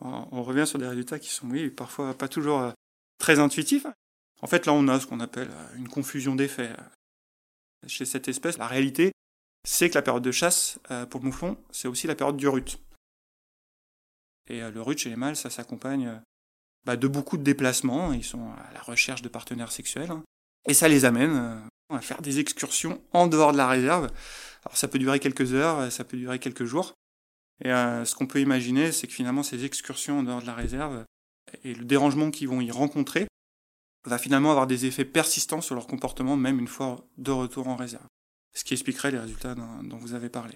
On 0.01 0.43
revient 0.43 0.65
sur 0.65 0.79
des 0.79 0.87
résultats 0.87 1.19
qui 1.19 1.29
sont, 1.29 1.49
parfois 1.75 2.13
pas 2.13 2.29
toujours 2.29 2.59
euh, 2.61 2.71
très 3.17 3.39
intuitifs. 3.39 3.85
En 4.41 4.47
fait, 4.47 4.65
là, 4.65 4.71
on 4.71 4.87
a 4.87 4.97
ce 4.99 5.07
qu'on 5.07 5.19
appelle 5.19 5.49
euh, 5.51 5.75
une 5.75 5.89
confusion 5.89 6.35
d'effets. 6.35 6.71
Chez 7.87 8.05
cette 8.05 8.27
espèce, 8.27 8.57
la 8.57 8.67
réalité, 8.67 9.11
c'est 9.67 9.89
que 9.89 9.95
la 9.95 10.01
période 10.01 10.23
de 10.23 10.31
chasse, 10.31 10.79
pour 11.09 11.21
le 11.21 11.27
mouflon, 11.27 11.57
c'est 11.71 11.87
aussi 11.87 12.07
la 12.07 12.15
période 12.15 12.35
du 12.35 12.47
rut. 12.47 12.77
Et 14.47 14.59
le 14.59 14.81
rut 14.81 14.97
chez 14.97 15.09
les 15.09 15.15
mâles, 15.15 15.37
ça 15.37 15.49
s'accompagne 15.49 16.21
bah, 16.85 16.97
de 16.97 17.07
beaucoup 17.07 17.37
de 17.37 17.43
déplacements. 17.43 18.11
Ils 18.11 18.23
sont 18.25 18.51
à 18.51 18.73
la 18.73 18.81
recherche 18.81 19.21
de 19.21 19.29
partenaires 19.29 19.71
sexuels. 19.71 20.11
Hein. 20.11 20.23
Et 20.67 20.73
ça 20.73 20.89
les 20.89 21.05
amène 21.05 21.61
à 21.89 22.01
faire 22.01 22.21
des 22.21 22.39
excursions 22.39 23.01
en 23.13 23.27
dehors 23.27 23.51
de 23.51 23.57
la 23.57 23.67
réserve. 23.67 24.09
Alors 24.65 24.77
ça 24.77 24.87
peut 24.87 24.99
durer 24.99 25.19
quelques 25.19 25.53
heures, 25.53 25.91
ça 25.91 26.03
peut 26.03 26.17
durer 26.17 26.39
quelques 26.39 26.65
jours. 26.65 26.93
Et 27.63 27.69
ce 27.69 28.15
qu'on 28.15 28.27
peut 28.27 28.39
imaginer, 28.39 28.91
c'est 28.91 29.07
que 29.07 29.13
finalement 29.13 29.43
ces 29.43 29.65
excursions 29.65 30.19
en 30.19 30.23
dehors 30.23 30.41
de 30.41 30.47
la 30.47 30.53
réserve 30.53 31.03
et 31.63 31.73
le 31.73 31.85
dérangement 31.85 32.31
qu'ils 32.31 32.47
vont 32.47 32.61
y 32.61 32.71
rencontrer 32.71 33.27
va 34.05 34.17
finalement 34.17 34.51
avoir 34.51 34.67
des 34.67 34.85
effets 34.85 35.05
persistants 35.05 35.61
sur 35.61 35.75
leur 35.75 35.87
comportement 35.87 36.37
même 36.37 36.59
une 36.59 36.67
fois 36.67 37.05
de 37.17 37.31
retour 37.31 37.67
en 37.67 37.75
réserve. 37.75 38.07
Ce 38.55 38.63
qui 38.63 38.73
expliquerait 38.73 39.11
les 39.11 39.19
résultats 39.19 39.55
dont, 39.55 39.97
vous 39.97 40.13
avez 40.13 40.29
parlé. 40.29 40.55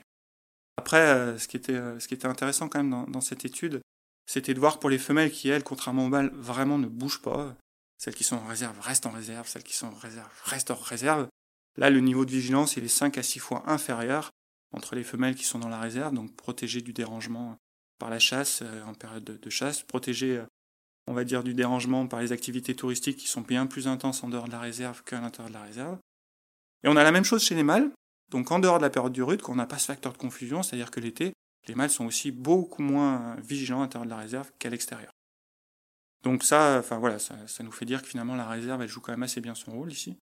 Après, 0.78 1.02
euh, 1.02 1.38
ce 1.38 1.48
qui 1.48 1.58
était, 1.58 1.76
euh, 1.76 2.00
ce 2.00 2.08
qui 2.08 2.14
était 2.14 2.28
intéressant 2.28 2.68
quand 2.68 2.82
même 2.82 3.06
dans, 3.08 3.22
cette 3.22 3.46
étude, 3.46 3.82
c'était 4.26 4.54
de 4.54 4.60
voir 4.60 4.80
pour 4.80 4.90
les 4.90 4.98
femelles 4.98 5.32
qui, 5.32 5.50
elles, 5.50 5.64
contrairement 5.64 6.06
aux 6.06 6.10
mâles, 6.10 6.32
vraiment 6.34 6.78
ne 6.78 6.88
bougent 6.88 7.22
pas. 7.22 7.56
Celles 8.04 8.16
qui 8.16 8.26
sont 8.26 8.36
en 8.36 8.48
réserve 8.48 8.78
restent 8.82 9.06
en 9.06 9.12
réserve, 9.12 9.48
celles 9.48 9.64
qui 9.64 9.74
sont 9.74 9.88
en 9.88 9.96
réserve 9.96 10.30
restent 10.44 10.72
en 10.72 10.76
réserve. 10.76 11.30
Là, 11.78 11.90
le 11.90 12.02
niveau 12.02 12.26
de 12.26 12.32
vigilance 12.32 12.76
il 12.76 12.84
est 12.84 12.90
5 12.90 13.18
à 13.18 13.24
6 13.24 13.40
fois 13.40 13.64
inférieur 13.66 14.30
entre 14.74 14.96
les 14.96 15.06
femelles 15.06 15.36
qui 15.36 15.46
sont 15.46 15.58
dans 15.58 15.70
la 15.70 15.80
réserve, 15.80 16.14
donc 16.14 16.36
protégées 16.36 16.82
du 16.82 16.92
dérangement 16.92 17.56
par 18.00 18.10
la 18.10 18.20
chasse 18.20 18.60
euh, 18.62 18.84
en 18.84 18.94
période 18.94 19.24
de, 19.24 19.50
chasse, 19.50 19.84
protégées 19.84 20.44
on 21.08 21.14
va 21.14 21.24
dire, 21.24 21.46
du 21.46 21.54
dérangement 21.54 22.06
par 22.06 22.20
les 22.20 22.34
activités 22.34 22.76
touristiques 22.76 23.16
qui 23.16 23.28
sont 23.28 23.40
bien 23.40 23.68
plus 23.68 23.88
intenses 23.88 24.22
en 24.22 24.28
dehors 24.28 24.48
de 24.48 24.52
la 24.52 24.60
réserve 24.60 25.02
qu'à 25.06 25.22
l'intérieur 25.22 25.48
de 25.48 25.54
la 25.54 25.64
réserve. 25.64 25.98
Et 26.84 26.90
on 26.90 26.98
a 26.98 27.04
la 27.04 27.12
même 27.14 27.24
chose 27.24 27.42
chez 27.42 27.56
les 27.56 27.64
mâles, 27.64 27.90
donc 28.30 28.52
en 28.52 28.60
dehors 28.60 28.80
de 28.80 28.84
la 28.84 28.90
période 28.90 29.14
du 29.14 29.24
rut, 29.24 29.42
qu'on 29.42 29.56
n'a 29.56 29.66
pas 29.66 29.78
ce 29.78 29.86
facteur 29.86 30.12
de 30.12 30.18
confusion, 30.18 30.62
c'est-à-dire 30.62 30.92
que 30.92 31.00
l'été, 31.00 31.32
les 31.70 31.76
mâles 31.76 31.90
sont 31.90 32.06
aussi 32.06 32.32
beaucoup 32.32 32.82
moins 32.82 33.38
vigilants 33.38 33.80
à 33.80 33.84
l'intérieur 33.84 34.08
de 34.08 34.12
la 34.12 34.18
réserve 34.18 34.52
qu'à 34.60 34.70
l'extérieur. 34.70 35.13
Donc 36.24 36.44
ça, 36.44 36.78
enfin 36.80 36.98
voilà, 36.98 37.20
ça, 37.20 37.36
nous 37.62 37.72
fait 37.72 37.86
dire 37.86 38.02
que 38.02 38.08
finalement 38.08 38.36
la 38.36 38.48
réserve, 38.48 38.82
elle 38.82 38.88
joue 38.88 39.02
quand 39.02 39.12
même 39.12 39.24
assez 39.24 39.42
bien 39.42 39.56
son 39.56 39.72
rôle 39.72 39.92
ici, 39.92 40.18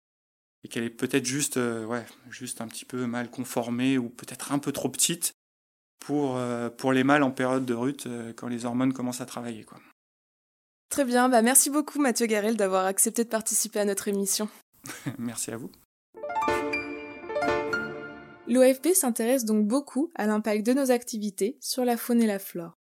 et 0.64 0.68
qu'elle 0.68 0.84
est 0.84 0.90
peut-être 0.90 1.26
juste, 1.26 1.58
euh, 1.58 1.84
ouais, 1.84 2.06
juste 2.30 2.62
un 2.62 2.68
petit 2.68 2.86
peu 2.86 3.06
mal 3.06 3.30
conformée 3.30 3.98
ou 3.98 4.08
peut-être 4.08 4.52
un 4.52 4.58
peu 4.58 4.72
trop 4.72 4.88
petite 4.88 5.34
pour, 5.98 6.38
euh, 6.38 6.70
pour 6.70 6.92
les 6.92 7.04
mâles 7.04 7.22
en 7.22 7.30
période 7.30 7.66
de 7.66 7.74
rut 7.74 8.06
euh, 8.06 8.32
quand 8.32 8.48
les 8.48 8.64
hormones 8.64 8.94
commencent 8.94 9.20
à 9.20 9.26
travailler, 9.26 9.64
quoi. 9.64 9.78
Très 10.88 11.04
bien, 11.04 11.28
bah 11.28 11.42
merci 11.42 11.70
beaucoup 11.70 12.00
Mathieu 12.00 12.26
Garel 12.26 12.56
d'avoir 12.56 12.86
accepté 12.86 13.22
de 13.22 13.28
participer 13.28 13.78
à 13.78 13.84
notre 13.84 14.08
émission. 14.08 14.48
merci 15.18 15.52
à 15.52 15.56
vous. 15.56 15.70
L'OFB 18.48 18.94
s'intéresse 18.94 19.44
donc 19.44 19.68
beaucoup 19.68 20.10
à 20.16 20.26
l'impact 20.26 20.66
de 20.66 20.72
nos 20.72 20.90
activités 20.90 21.56
sur 21.60 21.84
la 21.84 21.96
faune 21.96 22.20
et 22.20 22.26
la 22.26 22.40
flore. 22.40 22.79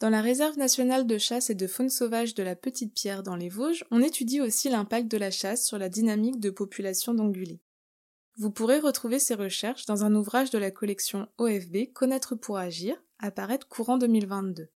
Dans 0.00 0.08
la 0.08 0.22
réserve 0.22 0.56
nationale 0.56 1.06
de 1.06 1.18
chasse 1.18 1.50
et 1.50 1.54
de 1.54 1.66
faune 1.66 1.90
sauvage 1.90 2.34
de 2.34 2.42
la 2.42 2.56
Petite 2.56 2.94
Pierre 2.94 3.22
dans 3.22 3.36
les 3.36 3.50
Vosges, 3.50 3.84
on 3.90 4.00
étudie 4.00 4.40
aussi 4.40 4.70
l'impact 4.70 5.08
de 5.08 5.18
la 5.18 5.30
chasse 5.30 5.66
sur 5.66 5.76
la 5.76 5.90
dynamique 5.90 6.40
de 6.40 6.48
population 6.48 7.12
d'ongulés. 7.12 7.60
Vous 8.38 8.50
pourrez 8.50 8.78
retrouver 8.78 9.18
ces 9.18 9.34
recherches 9.34 9.84
dans 9.84 10.02
un 10.02 10.14
ouvrage 10.14 10.50
de 10.50 10.56
la 10.56 10.70
collection 10.70 11.28
OFB 11.36 11.92
Connaître 11.92 12.34
pour 12.34 12.56
agir, 12.56 12.96
apparaître 13.18 13.68
courant 13.68 13.98
2022. 13.98 14.70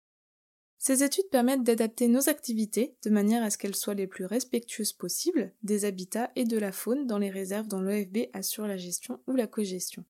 Ces 0.76 1.02
études 1.02 1.30
permettent 1.30 1.62
d'adapter 1.62 2.08
nos 2.08 2.28
activités 2.28 2.94
de 3.02 3.08
manière 3.08 3.42
à 3.42 3.48
ce 3.48 3.56
qu'elles 3.56 3.76
soient 3.76 3.94
les 3.94 4.06
plus 4.06 4.26
respectueuses 4.26 4.92
possibles 4.92 5.54
des 5.62 5.86
habitats 5.86 6.32
et 6.36 6.44
de 6.44 6.58
la 6.58 6.70
faune 6.70 7.06
dans 7.06 7.16
les 7.16 7.30
réserves 7.30 7.68
dont 7.68 7.80
l'OFB 7.80 8.28
assure 8.34 8.66
la 8.66 8.76
gestion 8.76 9.18
ou 9.26 9.36
la 9.36 9.46
cogestion. 9.46 10.04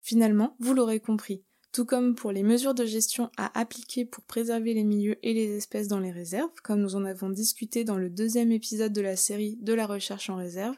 Finalement, 0.00 0.56
vous 0.58 0.72
l'aurez 0.72 1.00
compris, 1.00 1.44
tout 1.72 1.84
comme 1.84 2.14
pour 2.14 2.32
les 2.32 2.42
mesures 2.42 2.74
de 2.74 2.84
gestion 2.84 3.30
à 3.36 3.58
appliquer 3.58 4.04
pour 4.04 4.24
préserver 4.24 4.74
les 4.74 4.84
milieux 4.84 5.18
et 5.22 5.34
les 5.34 5.56
espèces 5.56 5.88
dans 5.88 6.00
les 6.00 6.10
réserves, 6.10 6.50
comme 6.62 6.80
nous 6.80 6.96
en 6.96 7.04
avons 7.04 7.30
discuté 7.30 7.84
dans 7.84 7.98
le 7.98 8.10
deuxième 8.10 8.52
épisode 8.52 8.92
de 8.92 9.00
la 9.00 9.16
série 9.16 9.56
de 9.60 9.74
la 9.74 9.86
recherche 9.86 10.30
en 10.30 10.36
réserve, 10.36 10.76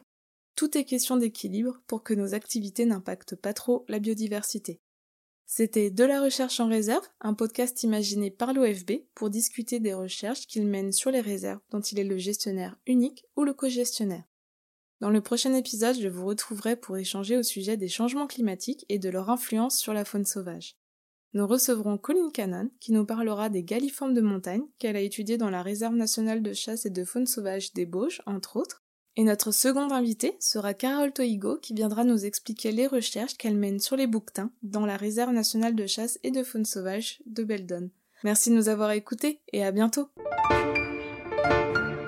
tout 0.55 0.77
est 0.77 0.85
question 0.85 1.17
d'équilibre 1.17 1.81
pour 1.87 2.03
que 2.03 2.13
nos 2.13 2.33
activités 2.33 2.85
n'impactent 2.85 3.35
pas 3.35 3.53
trop 3.53 3.85
la 3.87 3.99
biodiversité. 3.99 4.81
C'était 5.45 5.89
De 5.89 6.03
la 6.03 6.21
recherche 6.21 6.59
en 6.59 6.69
réserve, 6.69 7.05
un 7.19 7.33
podcast 7.33 7.83
imaginé 7.83 8.31
par 8.31 8.53
l'OFB 8.53 9.03
pour 9.15 9.29
discuter 9.29 9.79
des 9.79 9.93
recherches 9.93 10.47
qu'il 10.47 10.65
mène 10.65 10.91
sur 10.91 11.11
les 11.11 11.19
réserves 11.19 11.59
dont 11.71 11.81
il 11.81 11.99
est 11.99 12.05
le 12.05 12.17
gestionnaire 12.17 12.77
unique 12.85 13.25
ou 13.35 13.43
le 13.43 13.53
co-gestionnaire. 13.53 14.23
Dans 15.01 15.09
le 15.09 15.19
prochain 15.19 15.53
épisode, 15.53 15.99
je 15.99 16.07
vous 16.07 16.25
retrouverai 16.25 16.75
pour 16.75 16.95
échanger 16.95 17.35
au 17.35 17.43
sujet 17.43 17.75
des 17.75 17.87
changements 17.87 18.27
climatiques 18.27 18.85
et 18.87 18.99
de 18.99 19.09
leur 19.09 19.29
influence 19.29 19.77
sur 19.77 19.93
la 19.93 20.05
faune 20.05 20.25
sauvage. 20.25 20.77
Nous 21.33 21.47
recevrons 21.47 21.97
Colin 21.97 22.29
Cannon 22.29 22.69
qui 22.81 22.91
nous 22.91 23.05
parlera 23.05 23.49
des 23.49 23.63
galliformes 23.63 24.13
de 24.13 24.19
montagne 24.19 24.63
qu'elle 24.79 24.97
a 24.97 25.01
étudiées 25.01 25.37
dans 25.37 25.49
la 25.49 25.61
réserve 25.61 25.95
nationale 25.95 26.43
de 26.43 26.51
chasse 26.51 26.85
et 26.85 26.89
de 26.89 27.05
faune 27.05 27.25
sauvage 27.25 27.73
des 27.73 27.85
Bauges, 27.85 28.21
entre 28.25 28.57
autres, 28.57 28.83
Et 29.15 29.23
notre 29.23 29.51
seconde 29.51 29.93
invitée 29.93 30.35
sera 30.39 30.73
Carole 30.73 31.13
Toigo 31.13 31.57
qui 31.57 31.73
viendra 31.73 32.03
nous 32.03 32.25
expliquer 32.25 32.71
les 32.71 32.87
recherches 32.87 33.37
qu'elle 33.37 33.55
mène 33.55 33.79
sur 33.79 33.95
les 33.95 34.07
bouquetins 34.07 34.51
dans 34.61 34.85
la 34.85 34.97
réserve 34.97 35.31
nationale 35.31 35.75
de 35.75 35.85
chasse 35.85 36.19
et 36.23 36.31
de 36.31 36.43
faune 36.43 36.65
sauvage 36.65 37.21
de 37.25 37.43
Beldon. 37.43 37.91
Merci 38.23 38.49
de 38.49 38.55
nous 38.55 38.67
avoir 38.67 38.91
écoutés 38.91 39.41
et 39.53 39.63
à 39.63 39.71
bientôt. 39.71 40.09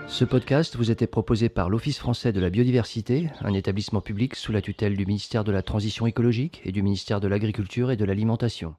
Ce 0.08 0.26
podcast 0.26 0.76
vous 0.76 0.92
était 0.92 1.08
proposé 1.08 1.48
par 1.48 1.70
l'Office 1.70 1.98
français 1.98 2.34
de 2.34 2.42
la 2.42 2.50
biodiversité, 2.50 3.30
un 3.40 3.54
établissement 3.54 4.02
public 4.02 4.36
sous 4.36 4.52
la 4.52 4.62
tutelle 4.62 4.98
du 4.98 5.06
ministère 5.06 5.46
de 5.46 5.52
la 5.54 5.64
Transition 5.64 6.08
écologique 6.08 6.62
et 6.66 6.74
du 6.74 6.84
ministère 6.84 7.22
de 7.22 7.30
l'Agriculture 7.30 7.90
et 7.90 7.98
de 7.98 8.06
l'Alimentation. 8.06 8.76